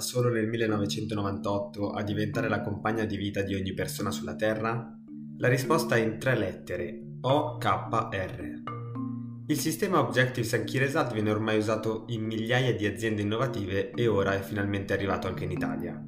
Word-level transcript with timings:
solo 0.00 0.28
nel 0.30 0.48
1998, 0.48 1.90
a 1.90 2.02
diventare 2.02 2.48
la 2.48 2.60
compagna 2.60 3.04
di 3.04 3.16
vita 3.16 3.42
di 3.42 3.54
ogni 3.54 3.72
persona 3.72 4.10
sulla 4.10 4.34
Terra? 4.34 4.96
La 5.38 5.48
risposta 5.48 5.96
è 5.96 6.00
in 6.00 6.18
tre 6.18 6.36
lettere, 6.36 7.16
OKR. 7.20 8.62
Il 9.46 9.58
sistema 9.58 9.98
Objectives 10.00 10.52
and 10.54 10.64
Key 10.64 10.78
Result 10.78 11.12
viene 11.12 11.30
ormai 11.30 11.58
usato 11.58 12.04
in 12.08 12.24
migliaia 12.24 12.74
di 12.74 12.86
aziende 12.86 13.22
innovative 13.22 13.90
e 13.90 14.06
ora 14.06 14.34
è 14.34 14.40
finalmente 14.40 14.92
arrivato 14.92 15.26
anche 15.26 15.44
in 15.44 15.50
Italia. 15.50 16.00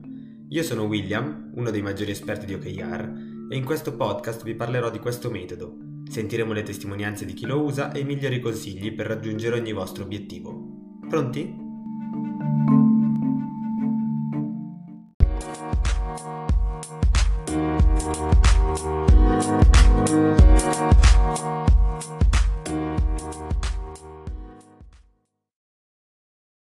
Io 0.48 0.62
sono 0.62 0.84
William, 0.84 1.50
uno 1.54 1.70
dei 1.70 1.82
maggiori 1.82 2.10
esperti 2.10 2.46
di 2.46 2.54
OKR, 2.54 3.30
e 3.50 3.56
in 3.56 3.64
questo 3.64 3.96
podcast 3.96 4.44
vi 4.44 4.54
parlerò 4.54 4.90
di 4.90 4.98
questo 4.98 5.30
metodo. 5.30 5.76
Sentiremo 6.08 6.52
le 6.52 6.62
testimonianze 6.62 7.24
di 7.24 7.32
chi 7.32 7.46
lo 7.46 7.62
usa 7.62 7.90
e 7.90 8.00
i 8.00 8.04
migliori 8.04 8.38
consigli 8.38 8.94
per 8.94 9.06
raggiungere 9.06 9.58
ogni 9.58 9.72
vostro 9.72 10.04
obiettivo. 10.04 11.00
Pronti? 11.08 12.81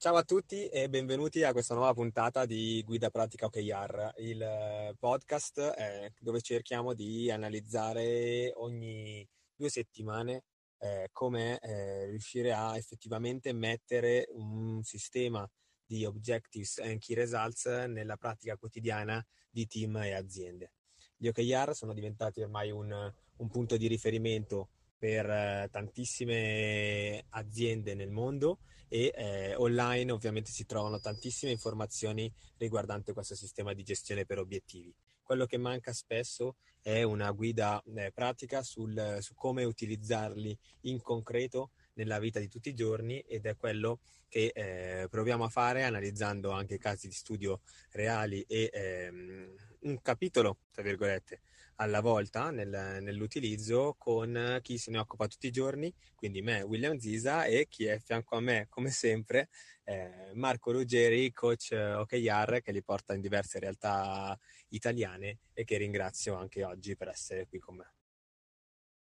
Ciao 0.03 0.17
a 0.17 0.23
tutti 0.23 0.67
e 0.69 0.89
benvenuti 0.89 1.45
a 1.45 1.53
questa 1.53 1.75
nuova 1.75 1.93
puntata 1.93 2.47
di 2.47 2.83
Guida 2.87 3.11
Pratica 3.11 3.45
OKR, 3.45 4.15
il 4.21 4.41
eh, 4.41 4.95
podcast 4.99 5.75
dove 6.19 6.41
cerchiamo 6.41 6.95
di 6.95 7.31
analizzare 7.31 8.51
ogni 8.57 9.29
due 9.55 9.69
settimane 9.69 10.45
eh, 10.79 11.11
come 11.13 11.59
eh, 11.59 12.07
riuscire 12.07 12.55
a 12.55 12.79
effettivamente 12.79 13.53
mettere 13.53 14.27
un 14.31 14.83
sistema 14.85 15.47
di 15.85 16.07
objectives 16.07 16.79
and 16.79 16.99
key 16.99 17.15
results 17.15 17.67
nella 17.67 18.17
pratica 18.17 18.57
quotidiana 18.57 19.23
di 19.51 19.67
team 19.67 19.97
e 19.97 20.15
aziende. 20.15 20.73
Gli 21.15 21.29
OKR 21.29 21.75
sono 21.75 21.93
diventati 21.93 22.41
ormai 22.41 22.71
un, 22.71 23.13
un 23.37 23.49
punto 23.51 23.77
di 23.77 23.87
riferimento 23.87 24.71
per 24.97 25.69
tantissime 25.71 27.23
aziende 27.29 27.95
nel 27.95 28.11
mondo 28.11 28.61
e 28.93 29.13
eh, 29.15 29.55
online 29.55 30.11
ovviamente 30.11 30.51
si 30.51 30.67
trovano 30.67 30.99
tantissime 30.99 31.53
informazioni 31.53 32.31
riguardanti 32.57 33.13
questo 33.13 33.37
sistema 33.37 33.73
di 33.73 33.85
gestione 33.85 34.27
per 34.27 34.39
obiettivi. 34.39 34.93
Quello 35.23 35.47
che 35.47 35.59
manca 35.59 35.93
spesso 35.93 36.57
è 36.83 37.05
una 37.05 37.31
guida 37.31 37.81
eh, 37.95 38.11
pratica 38.13 38.65
sul, 38.65 39.19
su 39.21 39.35
come 39.35 39.63
utilizzarli 39.63 40.59
in 40.83 41.01
concreto 41.01 41.71
nella 41.95 42.19
vita 42.19 42.41
di 42.41 42.49
tutti 42.49 42.71
i 42.71 42.75
giorni 42.75 43.21
ed 43.21 43.47
è 43.47 43.57
quello 43.57 44.01
che 44.29 44.51
eh, 44.53 45.07
proviamo 45.09 45.45
a 45.45 45.49
fare 45.49 45.85
analizzando 45.85 46.51
anche 46.51 46.79
casi 46.79 47.07
di 47.07 47.15
studio 47.15 47.61
reali 47.93 48.43
e 48.49 48.71
ehm, 48.73 49.55
un 49.83 50.01
capitolo, 50.03 50.59
tra 50.73 50.83
virgolette, 50.83 51.41
alla 51.81 52.01
volta 52.01 52.51
nel, 52.51 52.99
nell'utilizzo 53.01 53.95
con 53.99 54.59
chi 54.63 54.77
se 54.77 54.91
ne 54.91 54.99
occupa 54.99 55.27
tutti 55.27 55.47
i 55.47 55.51
giorni, 55.51 55.93
quindi 56.15 56.43
me, 56.43 56.61
William 56.63 56.99
Zisa, 56.99 57.45
e 57.45 57.67
chi 57.69 57.87
è 57.87 57.99
fianco 57.99 58.37
a 58.37 58.41
me, 58.41 58.67
come 58.69 58.91
sempre, 58.91 59.49
eh, 59.85 60.31
Marco 60.35 60.73
Ruggeri, 60.73 61.33
coach 61.33 61.73
OKR, 61.73 62.61
che 62.61 62.73
li 62.73 62.83
porta 62.83 63.15
in 63.15 63.23
diverse 63.23 63.59
realtà 63.59 64.39
italiane 64.69 65.39
e 65.55 65.65
che 65.65 65.79
ringrazio 65.79 66.35
anche 66.35 66.65
oggi 66.65 66.97
per 66.97 67.09
essere 67.09 67.47
qui 67.47 67.59
con 67.59 67.77
me. 67.77 67.95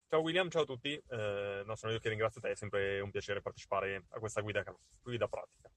Ciao 0.08 0.22
William, 0.22 0.48
ciao 0.50 0.62
a 0.62 0.66
tutti, 0.66 0.92
eh, 0.92 1.62
no, 1.64 1.76
sono 1.76 1.92
io 1.92 2.00
che 2.00 2.08
ringrazio 2.08 2.40
te, 2.40 2.50
è 2.50 2.56
sempre 2.56 2.98
un 3.00 3.10
piacere 3.10 3.42
partecipare 3.42 4.06
a 4.08 4.18
questa 4.18 4.40
guida, 4.40 4.64
guida 5.02 5.28
pratica. 5.28 5.70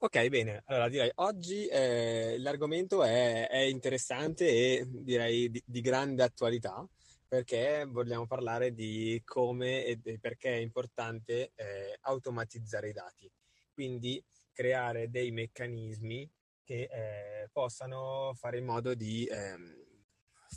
Ok, 0.00 0.28
bene. 0.28 0.62
Allora 0.66 0.88
direi 0.88 1.10
oggi 1.16 1.66
eh, 1.66 2.36
l'argomento 2.38 3.02
è, 3.02 3.48
è, 3.48 3.58
interessante 3.58 4.46
e 4.46 4.84
direi 4.86 5.50
di, 5.50 5.60
di, 5.66 5.80
grande 5.80 6.22
attualità 6.22 6.88
perché 7.26 7.84
vogliamo 7.84 8.24
parlare 8.24 8.72
di 8.72 9.20
come 9.24 9.84
e 9.84 9.98
perché 10.20 10.50
è 10.50 10.60
importante 10.60 11.50
eh, 11.56 11.98
automatizzare 12.02 12.90
i 12.90 12.92
dati, 12.92 13.28
quindi 13.74 14.24
creare 14.52 15.10
dei 15.10 15.32
meccanismi 15.32 16.30
che 16.62 16.88
eh, 16.88 17.48
possano 17.50 18.32
fare 18.36 18.58
in 18.58 18.66
modo 18.66 18.94
di 18.94 19.26
ehm, 19.26 19.87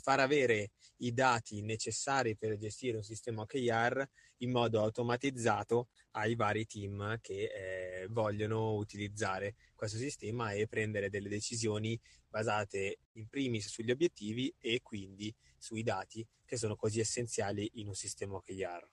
far 0.00 0.20
avere 0.20 0.70
i 0.98 1.12
dati 1.12 1.62
necessari 1.62 2.36
per 2.36 2.56
gestire 2.56 2.96
un 2.96 3.02
sistema 3.02 3.42
OKR 3.42 4.08
in 4.38 4.50
modo 4.50 4.80
automatizzato 4.80 5.88
ai 6.12 6.34
vari 6.34 6.66
team 6.66 7.18
che 7.20 7.50
eh, 8.02 8.06
vogliono 8.08 8.74
utilizzare 8.74 9.54
questo 9.74 9.98
sistema 9.98 10.52
e 10.52 10.66
prendere 10.66 11.10
delle 11.10 11.28
decisioni 11.28 11.98
basate 12.28 12.98
in 13.12 13.28
primis 13.28 13.68
sugli 13.68 13.90
obiettivi 13.90 14.52
e 14.58 14.80
quindi 14.82 15.34
sui 15.58 15.82
dati 15.82 16.26
che 16.44 16.56
sono 16.56 16.76
così 16.76 17.00
essenziali 17.00 17.70
in 17.74 17.88
un 17.88 17.94
sistema 17.94 18.36
OKR. 18.36 18.91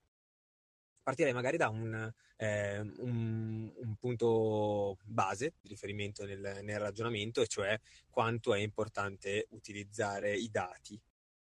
Partirei 1.09 1.33
magari 1.33 1.57
da 1.57 1.69
un, 1.69 2.13
eh, 2.37 2.79
un, 2.81 3.73
un 3.75 3.95
punto 3.95 4.95
base 5.05 5.55
di 5.59 5.69
riferimento 5.69 6.23
nel, 6.23 6.59
nel 6.61 6.77
ragionamento, 6.77 7.41
e 7.41 7.47
cioè 7.47 7.79
quanto 8.11 8.53
è 8.53 8.59
importante 8.59 9.47
utilizzare 9.49 10.35
i 10.35 10.51
dati 10.51 11.01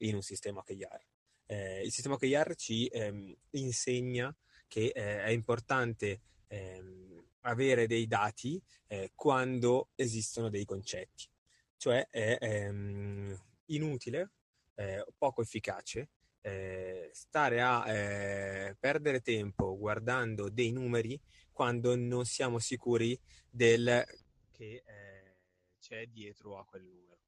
in 0.02 0.14
un 0.14 0.22
sistema 0.22 0.60
OKR. 0.60 1.04
Eh, 1.46 1.82
il 1.82 1.90
sistema 1.90 2.14
OKR 2.14 2.54
ci 2.54 2.86
ehm, 2.86 3.34
insegna 3.50 4.32
che 4.68 4.92
eh, 4.94 5.24
è 5.24 5.30
importante 5.30 6.20
ehm, 6.46 7.24
avere 7.40 7.88
dei 7.88 8.06
dati 8.06 8.62
eh, 8.86 9.10
quando 9.16 9.88
esistono 9.96 10.50
dei 10.50 10.64
concetti, 10.64 11.28
cioè 11.76 12.06
è 12.08 12.38
ehm, 12.40 13.36
inutile, 13.66 14.30
eh, 14.76 15.04
poco 15.16 15.42
efficace 15.42 16.10
eh, 16.40 17.10
stare 17.12 17.60
a 17.60 17.90
eh, 17.90 18.76
perdere 18.78 19.20
tempo 19.20 19.76
guardando 19.76 20.48
dei 20.48 20.72
numeri 20.72 21.20
quando 21.52 21.96
non 21.96 22.24
siamo 22.24 22.58
sicuri 22.58 23.18
del 23.50 24.04
che 24.52 24.82
c'è 25.88 26.06
dietro 26.06 26.58
a 26.58 26.64
quel 26.66 26.82
numero. 26.82 27.20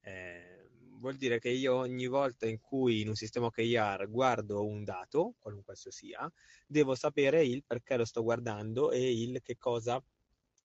Eh, 0.00 0.68
vuol 0.98 1.16
dire 1.16 1.38
che 1.38 1.48
io 1.48 1.76
ogni 1.76 2.06
volta 2.06 2.46
in 2.46 2.60
cui 2.60 3.00
in 3.00 3.08
un 3.08 3.14
sistema 3.14 3.46
OKR 3.46 4.06
guardo 4.08 4.66
un 4.66 4.84
dato, 4.84 5.34
qualunque 5.38 5.72
esso 5.72 5.90
sia, 5.90 6.30
devo 6.66 6.94
sapere 6.94 7.44
il 7.44 7.64
perché 7.64 7.96
lo 7.96 8.04
sto 8.04 8.22
guardando 8.22 8.90
e 8.90 9.22
il 9.22 9.40
che 9.42 9.56
cosa 9.56 10.02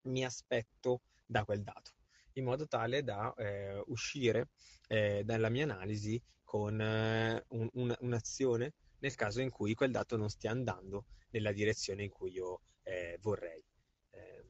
mi 0.04 0.26
aspetto 0.26 1.02
da 1.26 1.46
quel 1.46 1.64
dato, 1.64 1.92
in 2.34 2.44
modo 2.44 2.68
tale 2.68 3.04
da 3.04 3.34
eh, 3.38 3.82
uscire 3.88 4.50
eh, 4.88 5.24
dalla 5.24 5.50
mia 5.50 5.64
analisi 5.64 6.22
con 6.48 6.80
eh, 6.80 7.44
un, 7.50 7.68
un, 7.74 7.94
un'azione 8.00 8.74
nel 9.00 9.16
caso 9.16 9.42
in 9.42 9.50
cui 9.50 9.74
quel 9.74 9.92
dato 9.92 10.16
non 10.16 10.30
stia 10.30 10.50
andando 10.50 11.08
nella 11.32 11.52
direzione 11.52 12.04
in 12.04 12.10
cui 12.10 12.32
io 12.32 12.62
eh, 12.84 13.18
vorrei. 13.20 13.62
Ehm, 14.12 14.46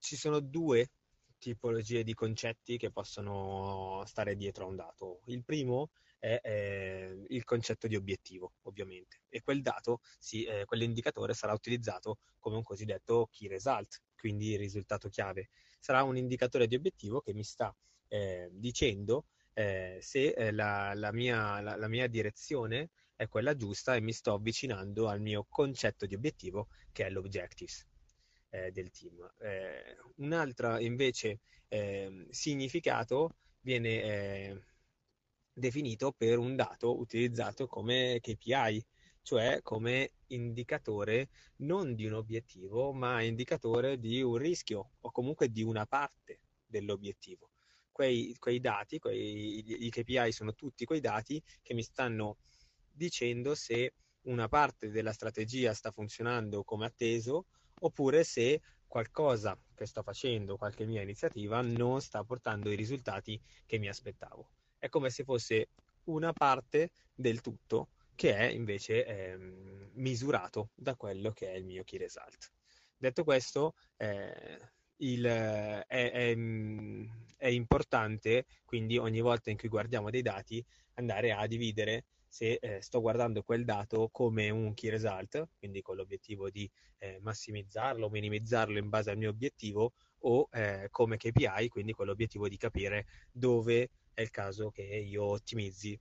ci 0.00 0.16
sono 0.16 0.40
due 0.40 0.90
tipologie 1.38 2.02
di 2.02 2.12
concetti 2.12 2.76
che 2.76 2.90
possono 2.90 4.02
stare 4.04 4.34
dietro 4.34 4.64
a 4.64 4.68
un 4.68 4.74
dato. 4.74 5.20
Il 5.26 5.44
primo 5.44 5.90
è 6.18 6.40
eh, 6.42 7.24
il 7.28 7.44
concetto 7.44 7.86
di 7.86 7.94
obiettivo, 7.94 8.54
ovviamente, 8.62 9.20
e 9.28 9.42
quel 9.42 9.62
dato, 9.62 10.00
sì, 10.18 10.42
eh, 10.44 10.64
quell'indicatore 10.64 11.34
sarà 11.34 11.52
utilizzato 11.52 12.18
come 12.40 12.56
un 12.56 12.64
cosiddetto 12.64 13.28
key 13.30 13.46
result, 13.46 14.02
quindi 14.16 14.56
risultato 14.56 15.08
chiave. 15.08 15.50
Sarà 15.78 16.02
un 16.02 16.16
indicatore 16.16 16.66
di 16.66 16.74
obiettivo 16.74 17.20
che 17.20 17.32
mi 17.32 17.44
sta 17.44 17.72
eh, 18.08 18.48
dicendo 18.52 19.26
eh, 19.54 19.98
se 20.00 20.28
eh, 20.28 20.50
la, 20.52 20.92
la, 20.94 21.12
mia, 21.12 21.60
la, 21.60 21.76
la 21.76 21.88
mia 21.88 22.06
direzione 22.06 22.90
è 23.14 23.28
quella 23.28 23.54
giusta 23.56 23.94
e 23.94 24.00
mi 24.00 24.12
sto 24.12 24.34
avvicinando 24.34 25.08
al 25.08 25.20
mio 25.20 25.46
concetto 25.48 26.06
di 26.06 26.14
obiettivo 26.14 26.68
che 26.92 27.06
è 27.06 27.10
l'objectives 27.10 27.86
eh, 28.50 28.70
del 28.72 28.90
team. 28.90 29.30
Eh, 29.38 29.96
un 30.16 30.32
altro 30.32 30.78
invece 30.78 31.40
eh, 31.68 32.26
significato 32.30 33.36
viene 33.60 34.02
eh, 34.02 34.62
definito 35.52 36.12
per 36.12 36.38
un 36.38 36.56
dato 36.56 36.98
utilizzato 36.98 37.66
come 37.66 38.18
KPI, 38.20 38.84
cioè 39.22 39.60
come 39.62 40.12
indicatore 40.28 41.28
non 41.58 41.94
di 41.94 42.06
un 42.06 42.14
obiettivo, 42.14 42.92
ma 42.92 43.22
indicatore 43.22 43.98
di 43.98 44.20
un 44.22 44.36
rischio 44.36 44.92
o 45.00 45.10
comunque 45.10 45.50
di 45.50 45.62
una 45.62 45.86
parte 45.86 46.40
dell'obiettivo. 46.66 47.51
Quei, 47.92 48.34
quei 48.38 48.58
dati, 48.58 48.98
quei, 48.98 49.84
i 49.86 49.90
KPI 49.90 50.32
sono 50.32 50.54
tutti 50.54 50.84
quei 50.84 51.00
dati 51.00 51.42
che 51.60 51.74
mi 51.74 51.82
stanno 51.82 52.38
dicendo 52.90 53.54
se 53.54 53.92
una 54.22 54.48
parte 54.48 54.90
della 54.90 55.12
strategia 55.12 55.74
sta 55.74 55.90
funzionando 55.90 56.64
come 56.64 56.86
atteso 56.86 57.46
oppure 57.80 58.24
se 58.24 58.60
qualcosa 58.86 59.58
che 59.74 59.86
sto 59.86 60.02
facendo, 60.02 60.56
qualche 60.56 60.84
mia 60.84 61.02
iniziativa, 61.02 61.60
non 61.62 62.00
sta 62.00 62.22
portando 62.24 62.70
i 62.70 62.76
risultati 62.76 63.40
che 63.66 63.78
mi 63.78 63.88
aspettavo. 63.88 64.50
È 64.78 64.88
come 64.88 65.10
se 65.10 65.24
fosse 65.24 65.68
una 66.04 66.32
parte 66.32 66.90
del 67.14 67.40
tutto 67.40 67.88
che 68.14 68.36
è 68.36 68.44
invece 68.44 69.06
ehm, 69.06 69.90
misurato 69.94 70.70
da 70.74 70.94
quello 70.94 71.32
che 71.32 71.52
è 71.52 71.56
il 71.56 71.64
mio 71.64 71.82
key 71.84 71.98
result. 71.98 72.52
Detto 72.96 73.24
questo, 73.24 73.74
eh, 73.96 74.58
il, 75.02 75.24
è, 75.24 75.84
è, 75.86 76.36
è 77.36 77.48
importante, 77.48 78.46
quindi 78.64 78.98
ogni 78.98 79.20
volta 79.20 79.50
in 79.50 79.56
cui 79.56 79.68
guardiamo 79.68 80.10
dei 80.10 80.22
dati, 80.22 80.64
andare 80.94 81.32
a 81.32 81.46
dividere 81.46 82.04
se 82.28 82.58
eh, 82.60 82.80
sto 82.80 83.00
guardando 83.00 83.42
quel 83.42 83.64
dato 83.64 84.08
come 84.10 84.48
un 84.48 84.72
key 84.74 84.90
result, 84.90 85.48
quindi 85.58 85.82
con 85.82 85.96
l'obiettivo 85.96 86.48
di 86.50 86.70
eh, 86.98 87.18
massimizzarlo 87.20 88.08
minimizzarlo 88.08 88.78
in 88.78 88.88
base 88.88 89.10
al 89.10 89.18
mio 89.18 89.30
obiettivo, 89.30 89.92
o 90.24 90.48
eh, 90.52 90.88
come 90.90 91.16
KPI, 91.16 91.68
quindi 91.68 91.92
con 91.92 92.06
l'obiettivo 92.06 92.48
di 92.48 92.56
capire 92.56 93.06
dove 93.30 93.90
è 94.14 94.22
il 94.22 94.30
caso 94.30 94.70
che 94.70 94.82
io 94.82 95.24
ottimizzi 95.24 95.98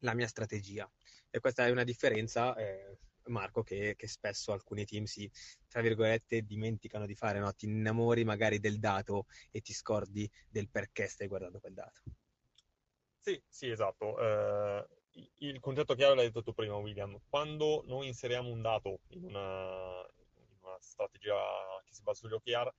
la 0.00 0.14
mia 0.14 0.26
strategia. 0.26 0.90
E 1.30 1.40
questa 1.40 1.66
è 1.66 1.70
una 1.70 1.84
differenza, 1.84 2.54
eh, 2.56 2.98
Marco, 3.26 3.62
che, 3.62 3.94
che, 3.96 4.06
spesso 4.06 4.52
alcuni 4.52 4.84
team 4.84 5.04
si, 5.04 5.30
tra 5.68 5.80
virgolette, 5.80 6.42
dimenticano 6.42 7.06
di 7.06 7.14
fare, 7.14 7.38
no? 7.38 7.52
ti 7.52 7.66
innamori 7.66 8.24
magari 8.24 8.58
del 8.58 8.78
dato 8.78 9.26
e 9.50 9.60
ti 9.60 9.72
scordi 9.72 10.30
del 10.48 10.68
perché 10.68 11.06
stai 11.06 11.28
guardando 11.28 11.60
quel 11.60 11.74
dato. 11.74 12.00
Sì, 13.20 13.40
sì, 13.48 13.70
esatto. 13.70 14.14
Uh, 14.14 14.84
il 15.38 15.60
concetto 15.60 15.94
chiaro 15.94 16.14
l'hai 16.14 16.26
detto 16.26 16.42
tu 16.42 16.52
prima, 16.52 16.76
William. 16.76 17.16
Quando 17.28 17.82
noi 17.86 18.08
inseriamo 18.08 18.48
un 18.48 18.62
dato 18.62 19.00
in 19.10 19.24
una, 19.24 20.04
in 20.36 20.56
una 20.60 20.76
strategia 20.80 21.36
che 21.84 21.92
si 21.92 22.02
basa 22.02 22.26
sugli 22.26 22.32
OKR, 22.32 22.72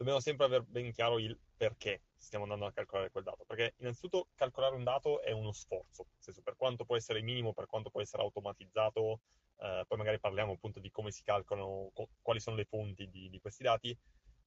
dobbiamo 0.00 0.20
sempre 0.20 0.46
avere 0.46 0.62
ben 0.62 0.90
chiaro 0.92 1.18
il 1.18 1.38
perché 1.54 2.04
stiamo 2.16 2.44
andando 2.44 2.64
a 2.64 2.72
calcolare 2.72 3.10
quel 3.10 3.22
dato. 3.22 3.44
Perché 3.46 3.74
innanzitutto 3.80 4.28
calcolare 4.34 4.74
un 4.74 4.82
dato 4.82 5.20
è 5.20 5.30
uno 5.30 5.52
sforzo, 5.52 6.06
nel 6.12 6.22
senso 6.22 6.40
per 6.40 6.56
quanto 6.56 6.86
può 6.86 6.96
essere 6.96 7.20
minimo, 7.20 7.52
per 7.52 7.66
quanto 7.66 7.90
può 7.90 8.00
essere 8.00 8.22
automatizzato, 8.22 9.20
eh, 9.58 9.84
poi 9.86 9.98
magari 9.98 10.18
parliamo 10.18 10.52
appunto 10.52 10.80
di 10.80 10.90
come 10.90 11.10
si 11.10 11.22
calcolano, 11.22 11.90
co- 11.92 12.08
quali 12.22 12.40
sono 12.40 12.56
le 12.56 12.64
fonti 12.64 13.10
di, 13.10 13.28
di, 13.28 13.38
questi 13.40 13.62
dati, 13.62 13.94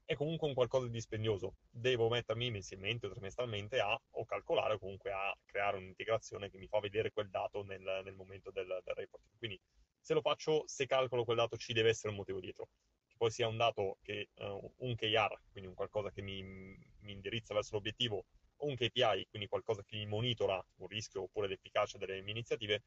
è 0.05 0.15
comunque 0.15 0.47
un 0.47 0.55
qualcosa 0.55 0.88
di 0.88 0.91
dispendioso. 0.91 1.57
Devo 1.69 2.09
mettermi 2.09 2.49
mensilmente 2.49 3.06
o 3.06 3.11
trimestralmente 3.11 3.79
a 3.79 3.95
o 4.09 4.25
calcolare 4.25 4.73
o 4.73 4.79
comunque 4.79 5.11
a 5.11 5.38
creare 5.45 5.77
un'integrazione 5.77 6.49
che 6.49 6.57
mi 6.57 6.65
fa 6.65 6.79
vedere 6.79 7.11
quel 7.11 7.29
dato 7.29 7.61
nel, 7.61 8.01
nel 8.03 8.15
momento 8.15 8.49
del, 8.49 8.79
del 8.83 8.95
report. 8.95 9.23
Quindi 9.38 9.59
se 9.99 10.15
lo 10.15 10.21
faccio, 10.21 10.63
se 10.65 10.88
calcolo 10.88 11.23
quel 11.23 11.38
dato 11.38 11.57
ci 11.57 11.73
deve 11.73 11.89
essere 11.89 12.09
un 12.09 12.15
motivo 12.17 12.39
dietro 12.39 12.69
che 13.13 13.18
poi 13.18 13.31
sia 13.31 13.48
un 13.48 13.57
dato 13.57 14.00
che 14.01 14.30
uh, 14.36 14.74
un 14.77 14.95
KR, 14.95 15.39
quindi 15.51 15.69
un 15.69 15.75
qualcosa 15.75 16.12
che 16.12 16.21
mi, 16.21 16.42
mi, 16.42 17.12
indirizza 17.12 17.54
verso 17.54 17.75
l'obiettivo, 17.75 18.25
o 18.57 18.65
un 18.65 18.75
KPI, 18.75 19.27
quindi 19.30 19.48
qualcosa 19.48 19.83
che 19.83 19.98
mi 19.98 20.06
monitora 20.06 20.63
un 20.77 20.88
rischio 20.88 21.24
oppure 21.24 21.48
l'efficacia 21.48 21.98
delle 21.98 22.21
mie 22.21 22.31
iniziative, 22.31 22.83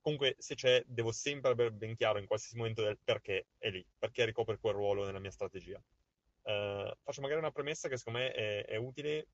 comunque 0.00 0.34
se 0.38 0.54
c'è 0.54 0.82
devo 0.86 1.12
sempre 1.12 1.52
avere 1.52 1.72
ben 1.72 1.94
chiaro 1.94 2.18
in 2.18 2.26
qualsiasi 2.26 2.56
momento 2.56 2.82
del 2.82 2.98
perché 3.02 3.46
è 3.58 3.70
lì, 3.70 3.84
perché 3.98 4.24
ricopre 4.24 4.58
quel 4.58 4.74
ruolo 4.74 5.04
nella 5.04 5.20
mia 5.20 5.30
strategia. 5.30 5.80
Uh, 6.42 6.90
faccio 7.02 7.20
magari 7.20 7.38
una 7.38 7.52
premessa 7.52 7.88
che 7.88 7.96
secondo 7.96 8.18
me 8.18 8.32
è, 8.32 8.64
è 8.64 8.76
utile 8.76 9.28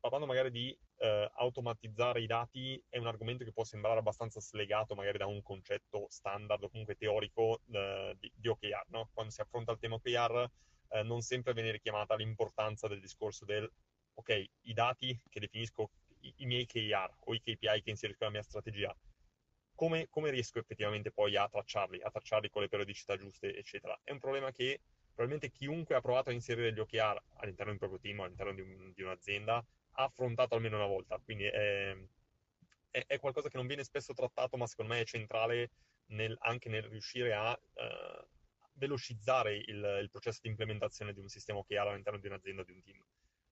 parlando 0.00 0.26
magari 0.26 0.50
di 0.50 0.76
eh, 1.04 1.30
automatizzare 1.34 2.22
i 2.22 2.26
dati, 2.26 2.82
è 2.88 2.96
un 2.96 3.06
argomento 3.06 3.44
che 3.44 3.52
può 3.52 3.62
sembrare 3.62 3.98
abbastanza 3.98 4.40
slegato 4.40 4.94
magari 4.94 5.18
da 5.18 5.26
un 5.26 5.42
concetto 5.42 6.06
standard 6.08 6.62
o 6.62 6.70
comunque 6.70 6.96
teorico 6.96 7.60
eh, 7.70 8.16
di, 8.18 8.32
di, 8.34 8.48
OKR. 8.48 8.86
No? 8.88 9.10
Quando 9.12 9.30
si 9.30 9.42
affronta 9.42 9.72
il 9.72 9.78
tema 9.78 9.96
OKR 9.96 10.50
eh, 10.88 11.02
non 11.02 11.20
sempre 11.20 11.52
viene 11.52 11.72
richiamata 11.72 12.14
l'importanza 12.16 12.88
del 12.88 13.00
discorso 13.00 13.44
del 13.44 13.70
ok, 14.14 14.44
i 14.62 14.72
dati 14.72 15.20
che 15.28 15.40
definisco 15.40 15.90
i, 16.20 16.32
i 16.38 16.46
miei 16.46 16.64
KR 16.64 17.14
o 17.18 17.34
i 17.34 17.40
KPI 17.40 17.82
che 17.82 17.90
inserisco 17.90 18.24
nella 18.24 18.38
mia 18.38 18.42
strategia, 18.42 18.96
come, 19.74 20.06
come, 20.08 20.30
riesco 20.30 20.58
effettivamente 20.58 21.12
poi 21.12 21.36
a 21.36 21.46
tracciarli, 21.46 22.00
a 22.00 22.10
tracciarli 22.10 22.48
con 22.48 22.62
le 22.62 22.68
periodicità 22.68 23.18
giuste, 23.18 23.54
eccetera. 23.54 23.98
È 24.02 24.10
un 24.10 24.20
problema 24.20 24.50
che 24.52 24.80
probabilmente 25.12 25.50
chiunque 25.50 25.96
ha 25.96 26.00
provato 26.00 26.30
a 26.30 26.32
inserire 26.32 26.72
gli 26.72 26.78
OKR 26.78 27.22
all'interno 27.36 27.72
di 27.72 27.78
un 27.78 27.78
proprio 27.78 27.98
team, 27.98 28.20
all'interno 28.20 28.54
di, 28.54 28.60
un, 28.62 28.92
di 28.94 29.02
un'azienda, 29.02 29.62
affrontato 29.94 30.54
almeno 30.54 30.76
una 30.76 30.86
volta. 30.86 31.18
Quindi 31.18 31.44
è, 31.44 31.96
è, 32.90 33.04
è, 33.06 33.18
qualcosa 33.18 33.48
che 33.48 33.56
non 33.56 33.66
viene 33.66 33.84
spesso 33.84 34.12
trattato, 34.12 34.56
ma 34.56 34.66
secondo 34.66 34.92
me 34.92 35.00
è 35.00 35.04
centrale 35.04 35.70
nel, 36.06 36.36
anche 36.40 36.68
nel 36.68 36.84
riuscire 36.84 37.34
a 37.34 37.50
uh, 37.52 38.26
velocizzare 38.74 39.56
il, 39.56 39.98
il, 40.02 40.08
processo 40.10 40.40
di 40.42 40.48
implementazione 40.48 41.12
di 41.12 41.20
un 41.20 41.28
sistema 41.28 41.58
ha 41.60 41.82
all'interno 41.82 42.18
di 42.18 42.26
un'azienda, 42.26 42.62
di 42.62 42.72
un 42.72 42.82
team. 42.82 43.04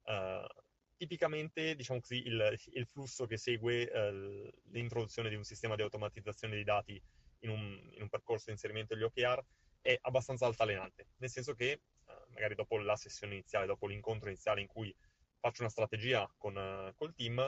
Uh, 0.05 0.63
tipicamente, 0.97 1.75
diciamo 1.75 2.01
così, 2.01 2.27
il, 2.27 2.59
il 2.73 2.87
flusso 2.87 3.27
che 3.27 3.37
segue 3.37 3.85
uh, 3.85 4.51
l'introduzione 4.71 5.29
di 5.29 5.37
un 5.37 5.45
sistema 5.45 5.77
di 5.77 5.83
automatizzazione 5.83 6.55
dei 6.55 6.65
dati 6.65 7.01
in 7.41 7.51
un, 7.51 7.91
in 7.95 8.03
un 8.03 8.09
percorso 8.09 8.45
di 8.47 8.53
inserimento 8.53 8.95
degli 8.95 9.05
OKR 9.05 9.45
è 9.81 9.99
abbastanza 10.03 10.47
altalenante, 10.47 11.09
nel 11.17 11.31
senso 11.31 11.55
che 11.55 11.81
magari 12.33 12.55
dopo 12.55 12.79
la 12.79 12.97
sessione 12.97 13.35
iniziale, 13.35 13.67
dopo 13.67 13.87
l'incontro 13.87 14.29
iniziale 14.29 14.61
in 14.61 14.67
cui 14.67 14.95
faccio 15.43 15.63
una 15.63 15.71
strategia 15.71 16.33
con 16.39 16.55
uh, 16.55 16.95
col 16.95 17.13
team, 17.15 17.45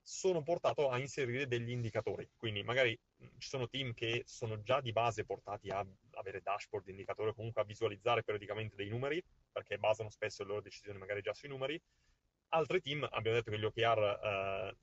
sono 0.00 0.42
portato 0.42 0.88
a 0.88 0.98
inserire 0.98 1.46
degli 1.46 1.70
indicatori. 1.70 2.26
Quindi 2.38 2.62
magari 2.62 2.98
ci 3.36 3.48
sono 3.48 3.68
team 3.68 3.92
che 3.92 4.22
sono 4.24 4.62
già 4.62 4.80
di 4.80 4.92
base 4.92 5.26
portati 5.26 5.68
a 5.68 5.86
avere 6.12 6.40
dashboard, 6.40 6.88
indicatori 6.88 7.28
o 7.28 7.34
comunque 7.34 7.60
a 7.60 7.66
visualizzare 7.66 8.22
periodicamente 8.24 8.74
dei 8.74 8.88
numeri, 8.88 9.22
perché 9.52 9.76
basano 9.76 10.08
spesso 10.08 10.42
le 10.42 10.48
loro 10.48 10.62
decisioni 10.62 10.98
magari 10.98 11.20
già 11.20 11.34
sui 11.34 11.50
numeri. 11.50 11.78
Altri 12.48 12.80
team, 12.80 13.06
abbiamo 13.10 13.36
detto 13.36 13.50
che 13.50 13.58
gli 13.58 13.64
OKR 13.64 14.72
uh, 14.72 14.76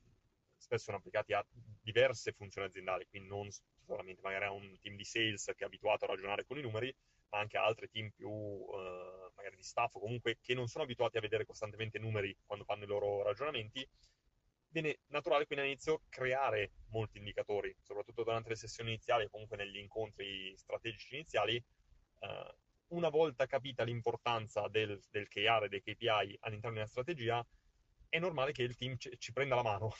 spesso 0.56 0.84
sono 0.84 0.98
applicati 0.98 1.32
a 1.32 1.44
diverse 1.82 2.30
funzioni 2.30 2.68
aziendali, 2.68 3.06
quindi 3.08 3.28
non 3.28 3.48
solamente 3.84 4.22
magari 4.22 4.44
a 4.44 4.52
un 4.52 4.78
team 4.80 4.94
di 4.94 5.04
sales 5.04 5.46
che 5.46 5.64
è 5.64 5.64
abituato 5.64 6.04
a 6.04 6.08
ragionare 6.08 6.44
con 6.44 6.56
i 6.56 6.62
numeri, 6.62 6.94
ma 7.30 7.38
anche 7.38 7.56
a 7.56 7.64
altri 7.64 7.90
team 7.90 8.10
più 8.10 8.30
uh, 8.30 9.25
magari 9.46 9.56
di 9.56 9.62
staff 9.62 9.94
o 9.94 10.00
comunque 10.00 10.38
che 10.40 10.54
non 10.54 10.66
sono 10.66 10.84
abituati 10.84 11.16
a 11.16 11.20
vedere 11.20 11.44
costantemente 11.44 11.98
numeri 11.98 12.36
quando 12.44 12.64
fanno 12.64 12.84
i 12.84 12.86
loro 12.86 13.22
ragionamenti, 13.22 13.88
viene 14.68 15.00
naturale 15.06 15.46
quindi 15.46 15.64
all'inizio 15.64 16.02
creare 16.08 16.72
molti 16.88 17.18
indicatori, 17.18 17.74
soprattutto 17.80 18.24
durante 18.24 18.50
le 18.50 18.56
sessioni 18.56 18.90
iniziali 18.90 19.24
o 19.24 19.30
comunque 19.30 19.56
negli 19.56 19.78
incontri 19.78 20.54
strategici 20.56 21.14
iniziali. 21.14 21.62
Uh, 22.18 22.54
una 22.88 23.08
volta 23.08 23.46
capita 23.46 23.82
l'importanza 23.82 24.68
del, 24.68 25.00
del 25.10 25.28
KR 25.28 25.64
e 25.64 25.68
dei 25.68 25.82
KPI 25.82 26.38
all'interno 26.40 26.76
di 26.76 26.82
una 26.82 26.86
strategia, 26.86 27.46
è 28.08 28.18
normale 28.18 28.52
che 28.52 28.62
il 28.62 28.76
team 28.76 28.96
ci, 28.96 29.10
ci 29.18 29.32
prenda 29.32 29.56
la 29.56 29.62
mano, 29.62 29.92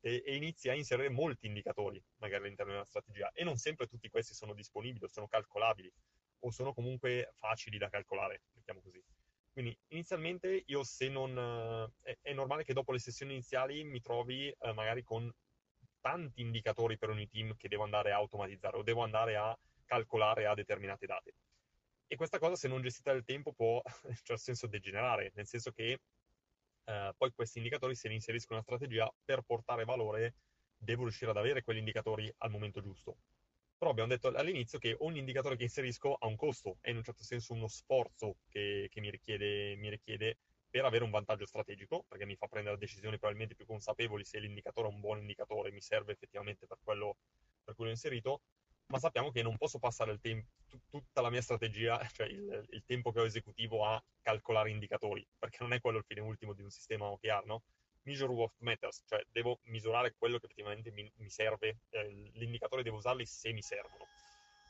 e, 0.00 0.22
e 0.24 0.36
inizi 0.36 0.70
a 0.70 0.74
inserire 0.74 1.10
molti 1.10 1.46
indicatori 1.46 2.02
magari 2.16 2.44
all'interno 2.44 2.72
di 2.72 2.78
una 2.78 2.86
strategia 2.86 3.30
e 3.32 3.44
non 3.44 3.56
sempre 3.56 3.86
tutti 3.86 4.08
questi 4.08 4.32
sono 4.32 4.54
disponibili 4.54 5.04
o 5.04 5.08
sono 5.08 5.28
calcolabili 5.28 5.92
o 6.40 6.50
sono 6.50 6.72
comunque 6.72 7.34
facili 7.38 7.78
da 7.78 7.88
calcolare, 7.88 8.42
mettiamo 8.52 8.80
così. 8.80 9.02
Quindi 9.52 9.76
inizialmente 9.88 10.64
io 10.66 10.82
se 10.82 11.08
non... 11.08 11.36
Eh, 12.02 12.18
è, 12.22 12.32
normale 12.32 12.64
che 12.64 12.72
dopo 12.72 12.92
le 12.92 12.98
sessioni 12.98 13.32
iniziali 13.32 13.84
mi 13.84 14.00
trovi 14.00 14.48
eh, 14.48 14.72
magari 14.72 15.02
con 15.02 15.30
tanti 16.00 16.40
indicatori 16.40 16.96
per 16.96 17.10
ogni 17.10 17.28
team 17.28 17.54
che 17.56 17.68
devo 17.68 17.84
andare 17.84 18.12
a 18.12 18.16
automatizzare 18.16 18.76
o 18.76 18.82
devo 18.82 19.02
andare 19.02 19.36
a 19.36 19.56
calcolare 19.84 20.46
a 20.46 20.54
determinate 20.54 21.06
date. 21.06 21.34
E 22.06 22.16
questa 22.16 22.38
cosa 22.38 22.56
se 22.56 22.68
non 22.68 22.80
gestita 22.80 23.12
nel 23.12 23.24
tempo 23.24 23.52
può 23.52 23.82
in 24.08 24.14
certo 24.14 24.36
senso 24.36 24.66
degenerare, 24.66 25.32
nel 25.34 25.46
senso 25.46 25.72
che 25.72 26.00
eh, 26.84 27.14
poi 27.16 27.32
questi 27.32 27.58
indicatori 27.58 27.94
se 27.94 28.08
li 28.08 28.14
inserisco 28.14 28.52
in 28.52 28.58
una 28.58 28.62
strategia 28.62 29.12
per 29.24 29.42
portare 29.42 29.84
valore 29.84 30.34
devo 30.76 31.02
riuscire 31.02 31.30
ad 31.30 31.36
avere 31.36 31.62
quegli 31.62 31.78
indicatori 31.78 32.32
al 32.38 32.50
momento 32.50 32.80
giusto. 32.80 33.18
Però 33.80 33.92
abbiamo 33.92 34.10
detto 34.10 34.28
all'inizio 34.28 34.78
che 34.78 34.94
ogni 34.98 35.20
indicatore 35.20 35.56
che 35.56 35.62
inserisco 35.62 36.12
ha 36.12 36.26
un 36.26 36.36
costo, 36.36 36.76
è 36.82 36.90
in 36.90 36.98
un 36.98 37.02
certo 37.02 37.24
senso 37.24 37.54
uno 37.54 37.66
sforzo 37.66 38.36
che, 38.50 38.88
che 38.90 39.00
mi, 39.00 39.10
richiede, 39.10 39.74
mi, 39.76 39.88
richiede, 39.88 40.36
per 40.68 40.84
avere 40.84 41.02
un 41.02 41.08
vantaggio 41.08 41.46
strategico, 41.46 42.04
perché 42.06 42.26
mi 42.26 42.36
fa 42.36 42.46
prendere 42.46 42.76
decisioni 42.76 43.16
probabilmente 43.16 43.54
più 43.54 43.64
consapevoli 43.64 44.22
se 44.22 44.38
l'indicatore 44.38 44.86
è 44.88 44.90
un 44.92 45.00
buon 45.00 45.20
indicatore, 45.20 45.72
mi 45.72 45.80
serve 45.80 46.12
effettivamente 46.12 46.66
per 46.66 46.76
quello 46.84 47.16
per 47.64 47.74
cui 47.74 47.86
l'ho 47.86 47.90
inserito, 47.92 48.42
ma 48.88 48.98
sappiamo 48.98 49.30
che 49.30 49.42
non 49.42 49.56
posso 49.56 49.78
passare 49.78 50.18
tempo, 50.20 50.50
t- 50.68 50.78
tutta 50.90 51.22
la 51.22 51.30
mia 51.30 51.40
strategia, 51.40 51.98
cioè 52.12 52.26
il, 52.26 52.66
il, 52.68 52.82
tempo 52.84 53.12
che 53.12 53.20
ho 53.20 53.24
esecutivo 53.24 53.86
a 53.86 54.04
calcolare 54.20 54.68
indicatori, 54.68 55.26
perché 55.38 55.56
non 55.62 55.72
è 55.72 55.80
quello 55.80 55.96
il 55.96 56.04
fine 56.04 56.20
ultimo 56.20 56.52
di 56.52 56.60
un 56.60 56.68
sistema 56.68 57.06
OKR, 57.06 57.46
no? 57.46 57.62
Measure 58.02 58.32
what 58.32 58.52
matters, 58.58 59.02
cioè 59.06 59.22
devo 59.30 59.60
misurare 59.64 60.14
quello 60.16 60.38
che 60.38 60.46
effettivamente 60.46 60.90
mi, 60.90 61.10
mi 61.16 61.28
serve, 61.28 61.80
eh, 61.90 62.30
l'indicatore 62.34 62.82
devo 62.82 62.96
usarli 62.96 63.26
se 63.26 63.52
mi 63.52 63.62
servono. 63.62 64.06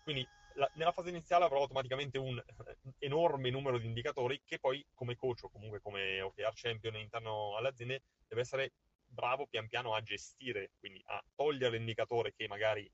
Quindi 0.02 0.26
la, 0.54 0.68
nella 0.74 0.92
fase 0.92 1.10
iniziale 1.10 1.44
avrò 1.44 1.60
automaticamente 1.60 2.18
un 2.18 2.36
eh, 2.36 2.76
enorme 2.98 3.50
numero 3.50 3.78
di 3.78 3.86
indicatori 3.86 4.42
che 4.44 4.58
poi 4.58 4.84
come 4.94 5.16
coach 5.16 5.44
o 5.44 5.50
comunque 5.50 5.80
come 5.80 6.20
OKR 6.20 6.52
champion 6.54 6.94
all'interno 6.94 7.56
alle 7.56 7.68
aziende 7.68 8.02
deve 8.26 8.40
essere 8.42 8.72
bravo 9.06 9.46
pian 9.46 9.68
piano 9.68 9.94
a 9.94 10.02
gestire, 10.02 10.72
quindi 10.78 11.02
a 11.06 11.22
togliere 11.34 11.76
l'indicatore 11.76 12.32
che 12.32 12.46
magari 12.46 12.90